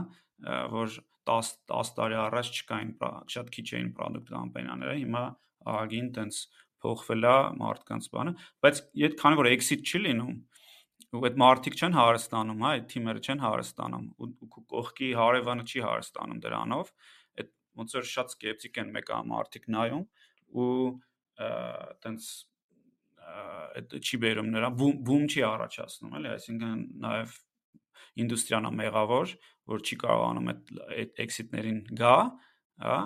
[0.74, 0.98] որ
[1.30, 2.92] 10 10 տարի առաջ չկային
[3.34, 5.24] շատ քիչ էին product կամպանիաները, հիմա
[5.74, 6.40] ագին տենց
[6.80, 8.32] փոխվել է մարդկանց բանը,
[8.64, 10.36] բայց եթե քանի որ exit չի լինում,
[11.10, 16.42] ու այդ մարդիկ չեն հարստանում, հա, այդ թիմերը չեն հարստանում ու կողքի հարևանը չի հարստանում
[16.44, 16.92] դրանով,
[17.40, 17.50] այդ
[17.80, 20.04] ոնց որ շատ սկեպտիկ են մեկը մարդիկ նայում
[20.60, 20.70] ու
[22.04, 22.30] տենց
[23.80, 27.34] այդ չի բերում նրա բում չի առաջացնում էլի այսինքն նաև
[28.24, 29.34] ինդուստրիան է մեղավոր
[29.70, 32.14] որ չի կարողանում այդ exit-ներին գա
[32.84, 32.98] հա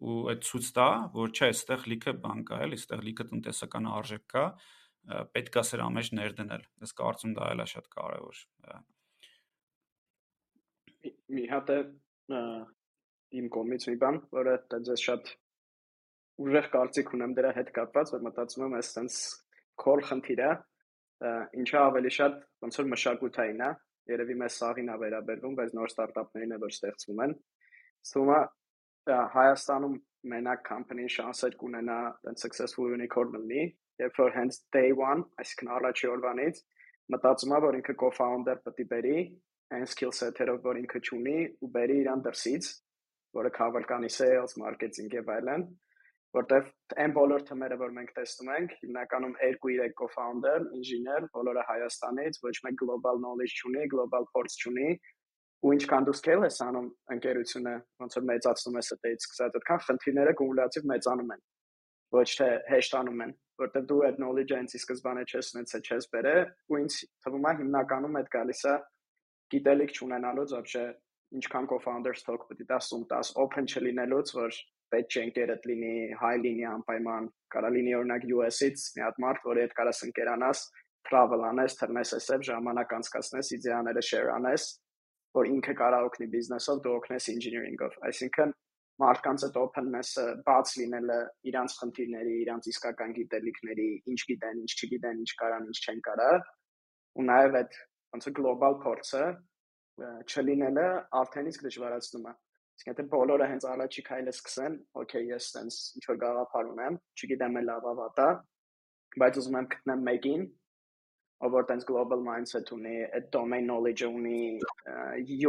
[0.00, 4.24] ու այդ ցույց տա որ չէ այստեղ լիքը բան կա էլի այստեղ լիքը տնտեսական արժեք
[4.34, 4.44] կա
[5.36, 8.42] պետք է սրա մեջ ներդնել ես կարծում դա էլ է շատ կարևոր
[11.36, 11.78] մի հատ է
[13.40, 15.32] իմ կողմից մի բան որը դա շատ
[16.40, 19.16] ուժեղ կարծիք ունեմ դրա հետ կապված, որ մտածում եմ այս sense
[19.80, 20.50] call խնդիրը
[21.60, 23.70] ինչը ավելի շատ ոնց որ մշակութային է,
[24.12, 27.34] երևի մեզ սաղին է վերաբերվում, բայց նոր ստարտափներին է որ ստեղծվում են։
[28.10, 28.38] Սումա
[29.34, 29.94] Հայաստանում
[30.30, 33.62] մենակ company-ին շանսեր կունենա տենց successful unicorn լինի,
[34.02, 36.60] երբ որ հենց day one, այսինքն առաջի օրվանից
[37.14, 39.16] մտածում եմ, որ ինքը co-founder պետք է բերի
[39.76, 42.68] այն skill set-երով, որ ինքը ունի ու բերի իրան դրսից,
[43.38, 45.64] որը cover կանի sales, marketing եւ այլն,
[46.36, 46.66] որտեվ
[47.02, 52.76] այն բոլոր թմերը, որ մենք տեսնում ենք, հիմնականում 2-3 co-founder, ինժեներ, բոլորը Հայաստանից, ոչ մեկ
[52.82, 54.90] global knowledge չունի, global force չունի,
[55.65, 60.33] ու ինչքան դու scale ես անում ընկերությունը, ոնց որ մեծացնում ես այդից սկսած, այդքան խնդիրները
[60.41, 61.41] կումուլյատիվ մեծանում են
[62.15, 63.31] ոչ թե հեշտանում են,
[63.61, 66.35] որտեղ դու այդ knowledge-ը այնց ի սկզբանե չես ունեցել, չես բերե,
[66.69, 68.75] ու ինձ թվում է հիմնականում այդ գալիս է
[69.55, 70.83] գիտելիք չունենալուց, вообще
[71.35, 74.57] ինչքան co-founder stock պետք է 10 10 open չլինելուց, որ
[74.93, 79.63] պետք չէ ընկերդ լինի, high լինի անպայման, կարա լինի օրինակ US-ից մի հատ մարդ, որի
[79.65, 80.63] հետ կարաս ընկերանաս,
[81.09, 84.67] travel անես, թռնես SF ժամանակ անցկացնես, իդեաները share անես,
[85.38, 88.54] որ ինքը կարա օգնի բիզնեսով, դու օգնես engineering-ով։ Այսինքն
[89.00, 91.18] մարդկանց այդ openness-ը բաց լինելը
[91.50, 96.30] իրանց խնդիրների, իրանց իսկական գիտելիքների, ինչ գիտեն, ինչ չգիտեն, ինչ կարան, ինչ չեն կարա,
[97.20, 97.78] ու նաև այդ
[98.10, 99.24] ոնց է գլոբալ փորձը
[100.00, 100.86] չլինելը
[101.20, 102.34] արդեն իսկ դժվարացնում է։
[102.80, 107.58] Իսկ եթե բոլորը հենց առաջի քայլը սկսեն, օքեյ, ես sense ինչ որ գաղափար ունեմ, չգիտեմ
[107.60, 108.28] էլ լավ ավատա,
[109.20, 110.44] բայց ուզում եմ գտնեմ մեկին,
[111.40, 114.42] որ տենց global mindset ունի, այդ domain knowledge ունի,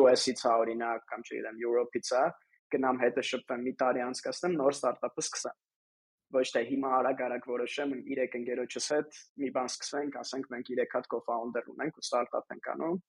[0.02, 2.24] US-ից է օրինակ, կամ չգիտեմ, Europe-ից է,
[2.72, 5.60] գնամ հետը շփվեմ մի տարի անցկացնեմ, նոր ստարտափը սկսեմ
[6.32, 11.10] ոչ թե հիմա արագ-արագ որոշեմ 3 ընկերոջս հետ մի բան սկսենք, ասենք մենք 3 հատ
[11.12, 13.00] co-founder ունենք ու ստարտափ ենք անում,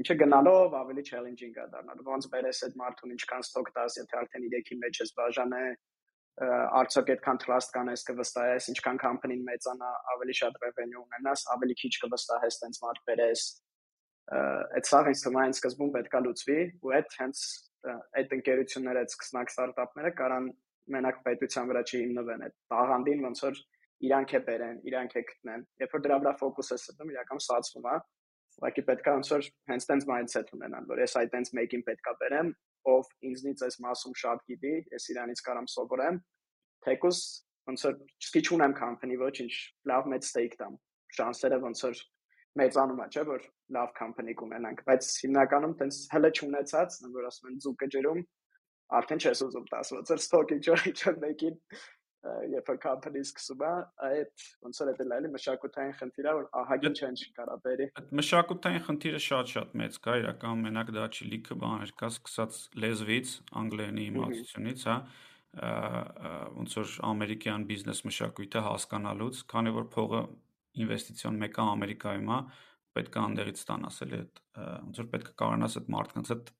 [0.00, 4.46] ինչը գնալով ավելի challenging է դառնալու։ Ոնց բերես այդ մարդուն ինչքան stock տաս, եթե արդեն
[4.54, 5.64] 3-ի մեջ ես բաժանե,
[6.40, 12.56] արդյոք այդքան trust կանես կվստահես, ինչքան company-ն մեծանա, ավելի շատ revenue ունենաս, ավելի քիչ կվստահես
[12.62, 13.42] տենց մարդ բերես։
[14.30, 17.42] Այդ սա ինձ թվում է սկզբում պետքա լուծվի ու այդ հենց
[18.20, 20.48] այդ ընկերությունները, այդ սկսնակ ստարտափները կարան
[20.96, 23.60] մենակ պետության վրա չհիմնվեն այդ տաղանդին ոնց որ
[24.00, 27.88] իրանք է բերեն, իրանք է գտնեն։ Երբ որ դրա վրա ֆոկուս է սրտում, իրական ստացվում
[27.90, 27.96] է։
[28.60, 32.48] Ուղղակի պետքա ոնց որ հենց տենց mindset ունենան, որ ես այդ տենց մեկին պետքա բերեմ,
[32.88, 36.20] ով ինձնից այս մասում շատ գիտի, ես իրանից կարամ սովորեմ,
[36.86, 37.20] թեկուս
[37.70, 39.52] ոնց որ չսկի չունեմ company ոչինչ,
[39.90, 40.76] լավ մեծ stake տամ։
[41.20, 42.02] Շանսերը ոնց որ
[42.60, 47.60] մեծանում է, չէ՞ որ լավ company կունենանք, բայց հիմնականում տենց հələ չունեցած, որ ասում են
[47.64, 48.22] ձուկը ջրում,
[49.00, 51.58] արդեն չես ուզում 10 ոնց stock ինչ-որ մեկին
[52.20, 53.72] երբ որ company սկսում է,
[54.06, 58.84] այդ ոնց որ դա լայլի մշակութային խնդիր է, որ ահագին չեն կարա բերի։ Այդ մշակութային
[58.90, 64.86] խնդիրը շատ-շատ մեծ կա, իրական մենակ դա չի լիքը բաներ կա, սկսած լեզվից, անգլերենի իմացությունից,
[64.90, 64.96] հա
[65.50, 70.20] ոնց որ ամերիկյան բիզնես մշակույթը հասկանալուց, քանի որ փողը
[70.84, 72.38] ինվեստիցիոն մեկը Ամերիկայում է,
[72.94, 76.52] պետք է անդերից ստանաս էլի այդ ոնց որ պետք է կարողանաս այդ մարդկանց հետ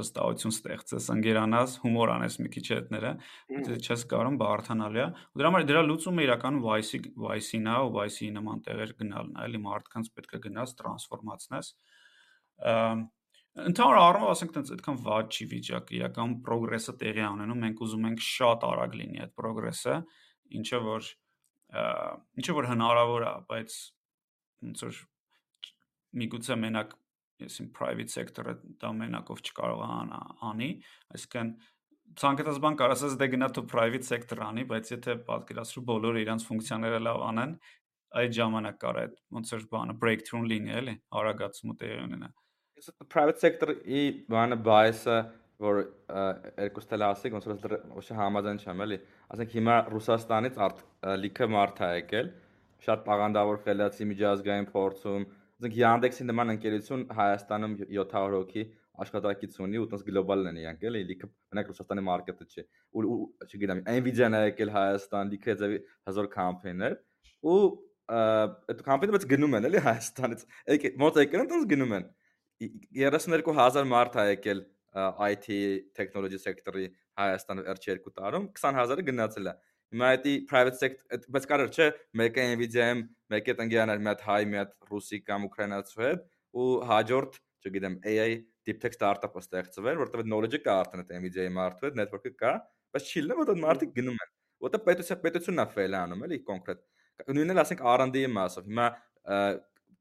[0.00, 3.12] վստահություն ստեղծես, ընկերանաս, հումոր անես մի քիչ հետները,
[3.56, 7.94] եթե չես կարող բարթանալի է։ Ու դրա համար դրա լուծումը իրականում Vice-ի Vice-ին է, ու
[7.96, 11.72] Vice-ի նման տեղեր գնալն է, էլի մարդկանց պետք է գնաս տրանսֆորմացնես։
[13.60, 18.22] Ընդհանուր առումով ասենք տենց այդքան վատ չի վիճակը, իրական պրոգրեսը տեղի ունենում, մենք ուզում ենք
[18.22, 19.96] շատ արագ լինի այդ պրոգրեսը,
[20.60, 21.08] ինչը որ
[22.40, 23.74] ինչը որ հնարավոր է, բայց
[24.66, 25.00] ոնց որ
[26.20, 26.94] միգուցե մենակ
[27.48, 30.20] այսին private sector-ը դա մենակով չկարողանա
[30.50, 30.70] անի,
[31.16, 31.52] այսինքն
[32.20, 37.02] ցանկացած բան կարասես դե գնա դու private sector անի, բայց եթե պատկերացրու բոլորը իրանց ֆունկցիաները
[37.06, 37.52] լավ անեն,
[38.20, 42.30] այդ ժամանակ կարա այդ ոնց որ բանը breakthrough լինի, էլի, արագացումը տեղի ունենա։
[42.80, 45.18] Ես private sector-ի բանը bias-ը
[45.60, 45.80] որ
[46.64, 48.98] երկուս տել ասիկ ոնց որ ոչ համաձայն չեմ էլի
[49.34, 50.60] ասենք հիմա Ռուսաստանից
[51.24, 52.30] լիքը մարդ է եկել
[52.86, 55.26] շատ տաղանդավոր խելացի միջազգային փորձում
[55.60, 58.62] ասենք Yandex-ի նման ընկերություն Հայաստանում 700 հոգի
[59.04, 62.64] աշխատակից ունի ու տես գլոբալ են իրանք էլի լիքը մենակ Ռուսաստանի մարքեթը չի
[62.96, 66.96] ու չգիտեմ Nvidia-ն է եկել Հայաստան լիքը ձևի հազար կամպանիներ
[67.44, 67.60] ու
[68.72, 70.46] այդ կամպանիները բայց գնում են էլի Հայաստանից
[71.04, 72.08] մոտ եկել են տես գնում են
[73.04, 75.46] 32000 մարդ է եկել IT
[75.94, 76.88] technology sector-ի
[77.20, 79.52] Հայաստանը վերջ 2 տարում 20000-ը գնացել է
[79.90, 81.86] Հիմա դա private sector, բայց կարար չէ,
[82.20, 83.00] մեկը Nvidia-ում,
[83.34, 86.26] մեկը տնգյանար մի հատ հայ, մի հատ ռուսի կամ ուկրաինացու հետ
[86.60, 88.30] ու հաջորդ, չգիտեմ, AI
[88.66, 92.52] deep tech startup-ը ստեղծվել, որտեղ knowledge-ը կա արդեն այդ Nvidia-ի մարդու հետ, network-ը կա,
[92.94, 96.38] բայց չի լինում, որ այդ մարդիկ գնում են։ Որտեղ պետության պետությունն է fail անում, էլի
[96.50, 96.80] կոնկրետ։
[97.30, 98.88] Նույնն էլ ասենք R&D-ի մասով։ Հիմա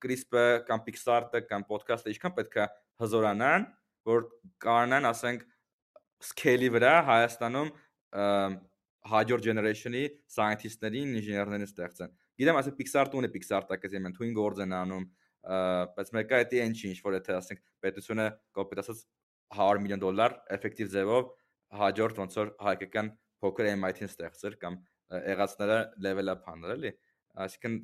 [0.04, 2.68] CRISP-ը կամ Pixar-ը կամ podcast-ը ինչքան պետք է
[3.04, 3.68] հզորանան,
[4.10, 4.26] որ
[4.64, 5.46] կարողանան, ասենք,
[6.30, 7.72] scale-ի վրա Հայաստանում
[9.08, 10.04] հաջորդ generation-ի
[10.36, 15.06] scientist-ներին, ինժեներներին ստեղծեն։ Գիտեմ, ասենք Pixar տունը Pixar մեն թույն գործ են անում,
[15.96, 18.26] բայց մեկը դա ինչ ինչ որ եթե ասենք պետությունը
[18.58, 19.04] կոպիտ ասած
[19.56, 21.30] 100 միլիոն դոլար էֆեկտիվ ձևով
[21.80, 24.78] հաջորդ ոնց որ հայկական փոքր MIT-ին ստեղծեր կամ
[25.32, 26.92] եղածները level up անել էլի
[27.46, 27.78] այսինքն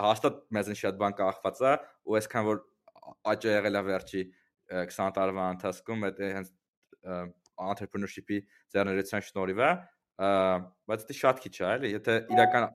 [0.00, 1.72] հաստատ մեզն շատ բան կախված է
[2.08, 2.62] ու այսքան որ
[3.32, 4.22] աճը եղել է վերջի
[4.72, 6.52] 20 տարվա ընթացքում այդ հենց
[7.62, 8.38] entrepreneurship-ի
[8.74, 9.70] ձեռներեցության շնորհիվ է
[10.22, 12.70] բայց դա շատ քիչ է, էլի, եթե իրական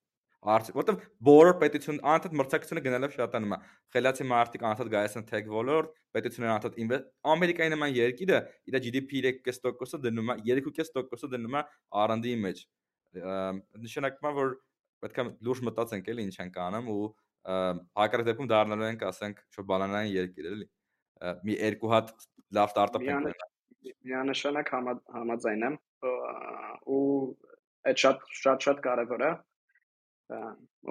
[0.47, 3.57] Արդ որտեվ բոլոր պետություն անընդհատ մրցակցությունը գնալով շատանում է։
[3.95, 8.39] Խելացի մարդիկ անընդհատ գայս են tech ոլորտ, պետությունները անընդհատ ինվեստ Ամերիկայի նման երկիրը
[8.69, 11.63] իր GDP 3.5%-ը դնում է 2.5%-ը դնում է
[12.05, 12.63] R&D-ի մեջ։
[13.87, 14.55] Նշանակում է որ
[15.03, 17.03] պետք է լուրջ մտածենք էլի ինչ ենք անում ու
[17.97, 20.67] հակառակ դեպքում դառնալու ենք, ասենք, շո բանանային երկիր էլի։
[21.47, 22.15] Մի երկու հատ
[22.57, 23.45] լավ ստարտափ ենք։
[24.07, 24.71] Միանշանակ
[25.17, 25.77] համաձայն եմ
[26.97, 27.03] ու
[27.89, 29.31] այդ շատ շատ շատ կարևոր է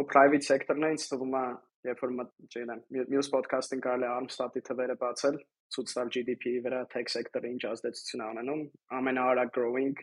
[0.01, 1.45] ու private sector-ն է ինձ թվում է
[1.91, 2.83] երբ որ չգիտեմ
[3.13, 5.39] մյուս podcast-ին կարելի է Armstead-ի թվերը բացել
[5.77, 8.63] ցույց տալ GDP-ի վրա tech sector-ը ինչ ազդեցություն ունենում
[8.99, 9.97] ամենաարագ growing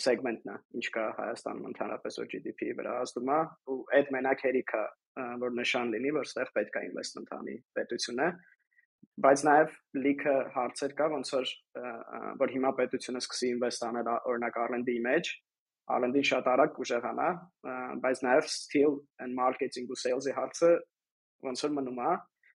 [0.00, 3.40] segment-ն է ինչ կա Հայաստանում ընդհանրապես որ GDP-ի վրա ազդում է
[3.72, 4.84] ու այդ մենակ հերիք է
[5.42, 8.28] որ նշան լինի որ ստեղ պետք է investment անի պետությունը
[9.22, 11.50] բայց նաև լիքը հարցեր կա ոնց որ
[12.40, 15.30] որ հիմա պետությունը սկսի invest անել օրինակ R&D-ի մեջ
[15.94, 17.28] R&D շատ արագ կուժեղանա,
[18.02, 20.70] բայց նաև still and marketing ու sales-ի հարցը
[21.44, 22.14] ոնց որ մնում է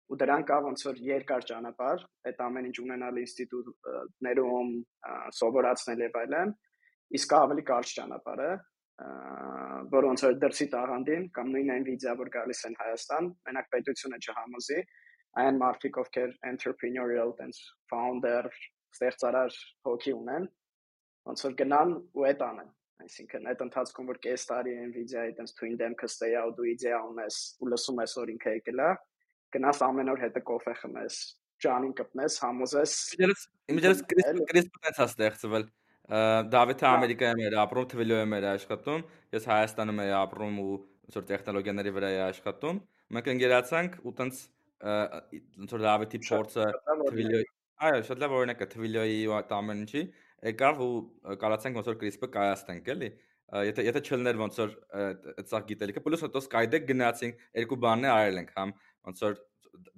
[0.10, 4.72] ու դրան կա ոնց որ երկար ճանապարհ, այդ ամեն ինչ ունենալ ինստիտուտներում,
[5.40, 6.54] սովորացնել եւ այլն,
[7.20, 8.50] իսկ ավելի կարճ ճանապարհ է,
[9.94, 14.80] որ ոնց որ դրսի տաղանդին կամ նույն Nvidia որ գալիս են Հայաստան, մենակ պետությունը չհամոզի,
[15.44, 17.62] այն մարդիկ ովքեր entrepreneurial տենց
[17.92, 18.50] founder,
[18.96, 20.50] ստեղծարար հոգի ունեն,
[21.30, 25.76] ոնց որ գնան ու այդ անեն Այսինքն այդ ընթացքում որ կես տարի Nvidia-ի այդպես twin
[25.80, 28.90] դեմքը stay out ու իդեա ունես ու լսում ես որ ինքը եկել է,
[29.56, 31.20] գնաս ամեն օր հետը կոֆե խմես,
[31.64, 32.98] ջանին կպնես, համոզես։
[33.72, 35.66] Իմիջերս կրիսպ-տենց է ստեղծվել։
[36.60, 39.04] Դավիթը Ամերիկայում էր ապրում, Թվիլոյում էր աշխատում,
[39.40, 42.80] ես Հայաստանում եմ ապրում ու ոնց որ տեխնոլոգիաների վրա եմ աշխատում։
[43.16, 44.42] Մենք ընկերացանք ու տենց
[44.80, 47.48] ոնց որ Դավիթի փորձը Թվիլոյի
[47.80, 50.02] Այո, շատ լավ օրինակ է Թվիլոյի ու ամեն ինչի
[50.50, 53.10] եկավ ու կարացանք ոնց որ Crisp-ը կայացնենք, էլի։
[53.70, 54.74] Եթե եթե չլներ ոնց որ
[55.40, 58.74] այդսա գիտելիքը, պլյուս հետո Skydeck գնացինք, երկու բաներ արել ենք, համ
[59.10, 59.40] ոնց որ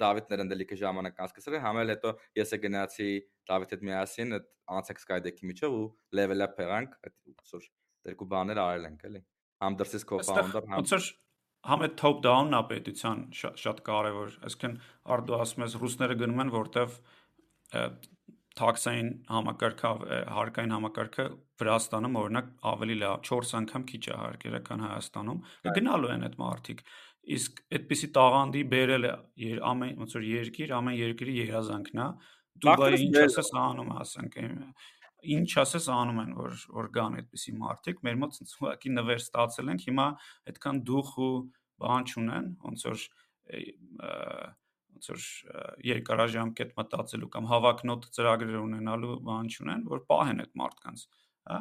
[0.01, 3.09] Դավիթներ ընդելիքը ժամանակ անցկացրել, համ էլ հետո ես է գնացի
[3.49, 5.85] Դավիթ հետ միասին այդ անցեք Skydeck-ի միջով ու
[6.21, 7.67] level up եղանք, այդ ոնց որ
[8.11, 9.23] երկու բաներ արել ենք, էլի։
[9.61, 11.09] Համ դրսից co-founder, համ ոնց որ
[11.69, 14.77] համ այդ top down-ն է պետության շատ կարևոր։ Այսինքն
[15.15, 16.97] արդու ասում ես ռուսները գնում են որտեվ
[18.59, 19.91] թաքսային համակարգը
[20.35, 21.25] հարկային համակարգը
[21.61, 25.39] Վրաստանում օրինակ ավելի լավ 4 անգամ քիչ է հարկերը քան Հայաստանում
[25.77, 26.83] գնալու են այդ մարտիկ
[27.37, 29.13] իսկ այդպիսի տաղանդի բերելը
[29.71, 32.07] ամեն ոնց որ երկիր ամեն երկրի երազանքն է
[32.65, 34.39] Դուբայի ինչ ասես անում ասենք
[35.21, 39.85] ինչ ասես անում են որ որ կան այդպիսի մարտիկ մեր մոտ ուղղակի նվեր ստացել ենք
[39.91, 40.07] հիմա
[40.51, 41.33] այդքան դուխ ու
[41.81, 43.05] բան չունեն ոնց որ
[45.01, 45.23] ոնց որ
[45.87, 51.05] երկարաժամկետ մտածելու կամ հավակնոտ ծրագրեր ունենալու բան չունեն, որ պահեն այդ մարդկանց,
[51.51, 51.59] հա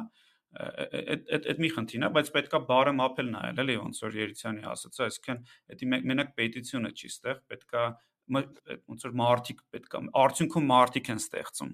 [0.51, 4.65] այդ այդ այդ մի խնդիրն է, բայց պետքա բարը մապել նայել, էլի ոնց որ Երիցյանի
[4.71, 5.39] ասաց, այսինքն
[5.71, 7.83] դա մենակ պետությունը չի ստեղ, պետքա
[8.35, 11.71] ոնց որ մարտիկ պետքա արդյունքում մարտիկ են ստեղծում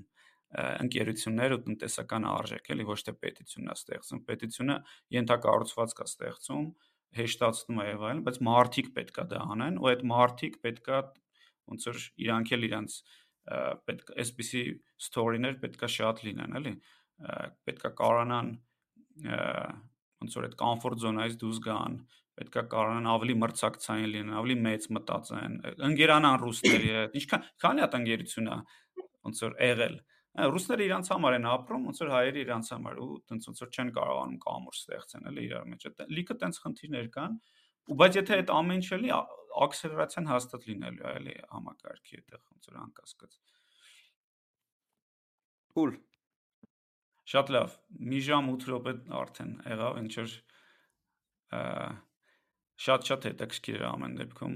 [0.56, 4.76] ընկերություններ ու տնտեսական արժեք, էլի ոչ թե պետությունն է ստեղծում։ Պետությունը
[5.18, 6.68] ենթակառուցվածք է ստեղծում,
[7.18, 11.00] հեշտացնում է եւ այլն, բայց մարտիկ պետքա դա անեն, ու այդ մարտիկ պետքա
[11.68, 12.98] ոնց որ իրանք էլ իրանց
[13.88, 14.64] պետք էսպիսի
[15.08, 16.74] story-ներ պետքա շատ լինեն, էլի
[17.68, 18.50] պետքա կարողանան
[20.18, 21.96] ոնց որ այդ comfort zone-ից դուրս գան,
[22.38, 25.56] պետքա կարողանան ավելի մրցակցային լինեն, ավելի մեծ մտածեն,
[25.88, 28.58] ընկերանան ռուսների հետ։ Ինչքան քանի հատ ընկերություն է
[29.28, 29.98] ոնց որ եղել
[30.38, 33.92] ռուսները իրանց համար են ապրում, ոնց որ հայերը իրանց համար ու տենց ոնց որ չեն
[33.98, 37.38] կարողանում կամուր ստեղծեն, էլի իրար մեջ։ Լիքը տենց խնդիրներ կան,
[37.88, 39.12] ու բայց եթե այդ ամեն ինչ էլի
[39.58, 43.38] ակսելերացիան հաստատ լինելու է էլի համակարգի այդտեղ ոնց որ անկասկած
[45.74, 45.96] Cool
[47.28, 47.74] Շատ լավ
[48.12, 50.36] մի ժամ 8 րոպե արդեն եղավ ինչ որ
[52.88, 54.56] շատ շատ հետաքրքիր է ամեն դեպքում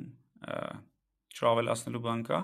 [1.39, 2.39] travel-ասնելու բան կա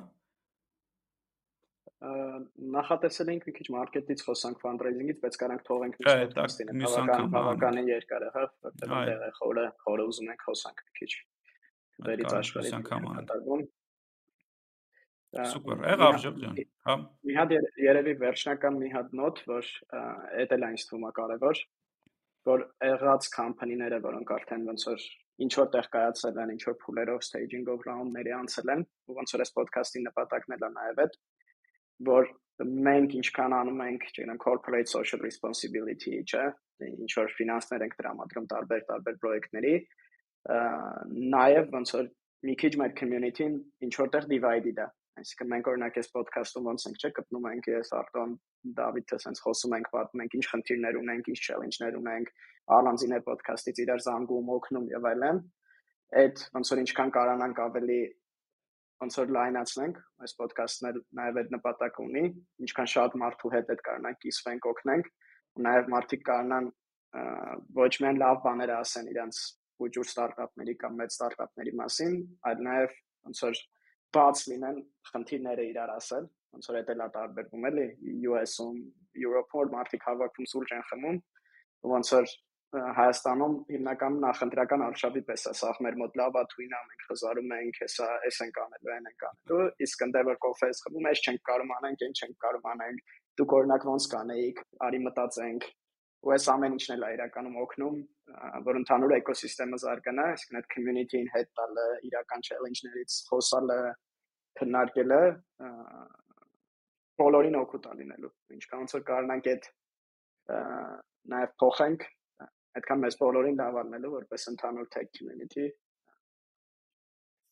[2.75, 8.29] նախատեսել ենք մի քիչ մարքեթից խոսանք fundraising-ից, բայց կարանք թողենք podcast-ին, բավական բավականին երկար է,
[8.35, 11.11] հա, որտեղ դեռ է խորը, խորը ուզում ենք խոսանք մի քիչ
[12.07, 13.65] վերից աշխարհի կատարվում։
[15.37, 16.93] Սուպեր, եղավ ջան, հա։
[17.27, 17.53] Մի հատ
[17.83, 19.71] երևի վերջնական մի հատ նոտ, որ
[20.43, 21.63] էդ էլ այնց թվում է կարևոր,
[22.47, 25.07] որ եղած կամփանիները, որոնք արդեն ոնց որ
[25.45, 29.43] ինչ որ տեղ կայացել են, ինչ որ փուլերով staging-ով round-ների անցել են, ու ոնց որ
[29.43, 31.19] այս podcast-ի նպատակն է նաև այդ,
[32.05, 36.45] որ մենք ինչքան անում ենք, չգիտեմ, corporate social responsibility, չէ,
[36.87, 39.73] ինչ որ ֆինանսներ ենք տրամադրում տարբեր տարբեր պրոյեկտների,
[41.33, 42.07] նաև ոնց որ
[42.47, 43.57] մի քիչ մեր community-ն
[43.87, 44.87] ինչ որտեղ divide-id է։
[45.17, 48.35] Այսինքն մենք օրինակ այս podcast-ում ոնց ենք չէ գտնում ենք ես Արտոն
[48.77, 52.29] Դավիթը sense խոսում ենք, պատմում ենք ինչ խնդիրներ ունենք, ինչ challenge-ներ ունենք,
[52.77, 55.41] առանձին է ոդքասթից իրար զանգում, օգնում եւ այլն։
[56.21, 57.99] Այդ ոնց որ ինչքան կարողանանք ավելի
[58.97, 62.23] ոնց որ լայնացնենք, այս ոդքասթն էլ նաև այդ նպատակ ունի,
[62.65, 65.09] ինչքան շատ մարդու հետ այդ կարողանանք կիսվենք, օգնենք,
[65.57, 66.69] ու նաև մարդիկ կարողանան
[67.77, 69.41] ոչ միայն լավ բաներ ասեն իրանց
[69.87, 72.17] ուժուր ստարտափների կամ մեծ ստարտափների մասին,
[72.49, 72.95] այլ նաև
[73.27, 73.61] ոնց որ
[74.17, 74.77] բաց լինեն
[75.11, 77.87] խնդիրները իրար ասել, ոնց որ դա տարբերվում էլի
[78.31, 78.77] US-ում,
[79.27, 81.17] Europe-ում մարդիկ հավաքվում սուրճ են խմում,
[81.93, 82.33] ոնց որ
[82.75, 87.53] Հայաստանում հիմնականում նախընտրական արշավի պես է, սա մեր մոտ լավ է, թույն է, մենք խզարում
[87.57, 91.21] ենք, հեսա, էս ենք անելու, այն ենք անելու, իսկ ընդ որ կոֆե ես խմում, էս
[91.23, 95.69] չենք կարող անենք, այն չենք կարող անենք, դուք օրինակ ոնց կանեիք, արի մտածենք,
[96.27, 97.97] ու այս ամեն ինչն էլ է իրականում օգնում,
[98.67, 103.79] որ ընդհանուր էկոսիստեմը զարգանա, այսինքն այդ community-ին հետ տալը, իրական challenge-ներից խոսալը,
[104.57, 105.21] քննարկելը
[107.21, 109.69] բոլորին օգուտ ալինելու։ Ինչքան ոնց որ կարողանանք այդ
[111.37, 112.07] նաև փոխենք,
[112.77, 115.67] այդքան մեզ բոլորին լավ ալնելու որպես ընդհանուր tech community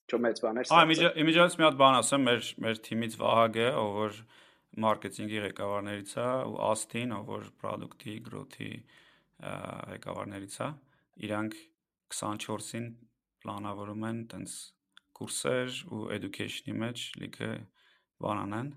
[0.06, 0.84] Չո մեծ բաներ։ Այ
[1.22, 4.19] իմիջիայից մի հատ բան ասեմ, մեր մեր թիմից Վահագ է, ով որ
[4.85, 8.69] մարքեթինգի ղեկավարներից է ու Ասթին, ով որ product-ի, growth-ի
[9.95, 10.68] ղեկավարներից է,
[11.26, 11.57] իրանք
[12.14, 12.88] 24-ին
[13.45, 14.56] պլանավորում են տենց
[15.18, 17.52] կուրսեր ու education-ի մեջ լիքը
[18.26, 18.69] բան անեն,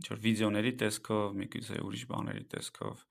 [0.00, 3.04] ինչ որ վիդեոների տեսքով, միգուցե ուրիշ բաների տեսքով,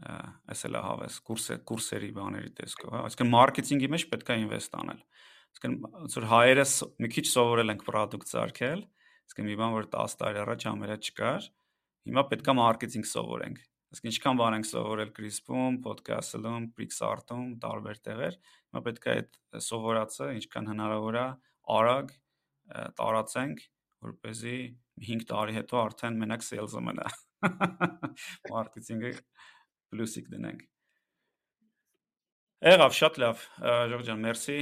[0.00, 5.02] այսել է հավես, կուրսը, կուրսերի բաների տեսքով, հա, այսինքն մարքեթինգի մեջ պետք է ինվեստ անել։
[5.50, 6.64] Այսինքն ոնց որ հայերը
[7.04, 8.84] մի քիչ սովորել ենք product զարգել,
[9.30, 11.44] Իսկ մի բան որ 10 տարի առաջ ամերա չկար,
[12.08, 13.60] հիմա պետքա մարքեթինգ սովորենք։
[13.94, 20.70] Իսկ ինչքան բան ենք սովորել Crisp-ում, podcast-ում, Pixart-ում, տարբեր տեղեր, հիմա պետքա այդ սովորածը ինչքան
[20.72, 21.26] հնարավոր է
[21.76, 22.10] արագ
[22.98, 23.62] տարածենք,
[24.02, 24.58] որ เป զի
[25.06, 27.08] 5 տարի հետո արդեն մենակ sales-ը մնա։
[28.50, 29.14] Մարքեթինգը
[29.90, 30.66] պլյուսիկ դնենք։
[32.70, 33.44] Եղավ շատ լավ,
[33.94, 34.58] Ժորժ ջան, մերսի,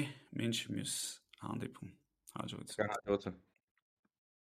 [0.48, 0.94] ինչ մյուս
[1.42, 1.92] հանդիպում։
[2.38, 3.38] Հաջողություն։ Հաջողություն։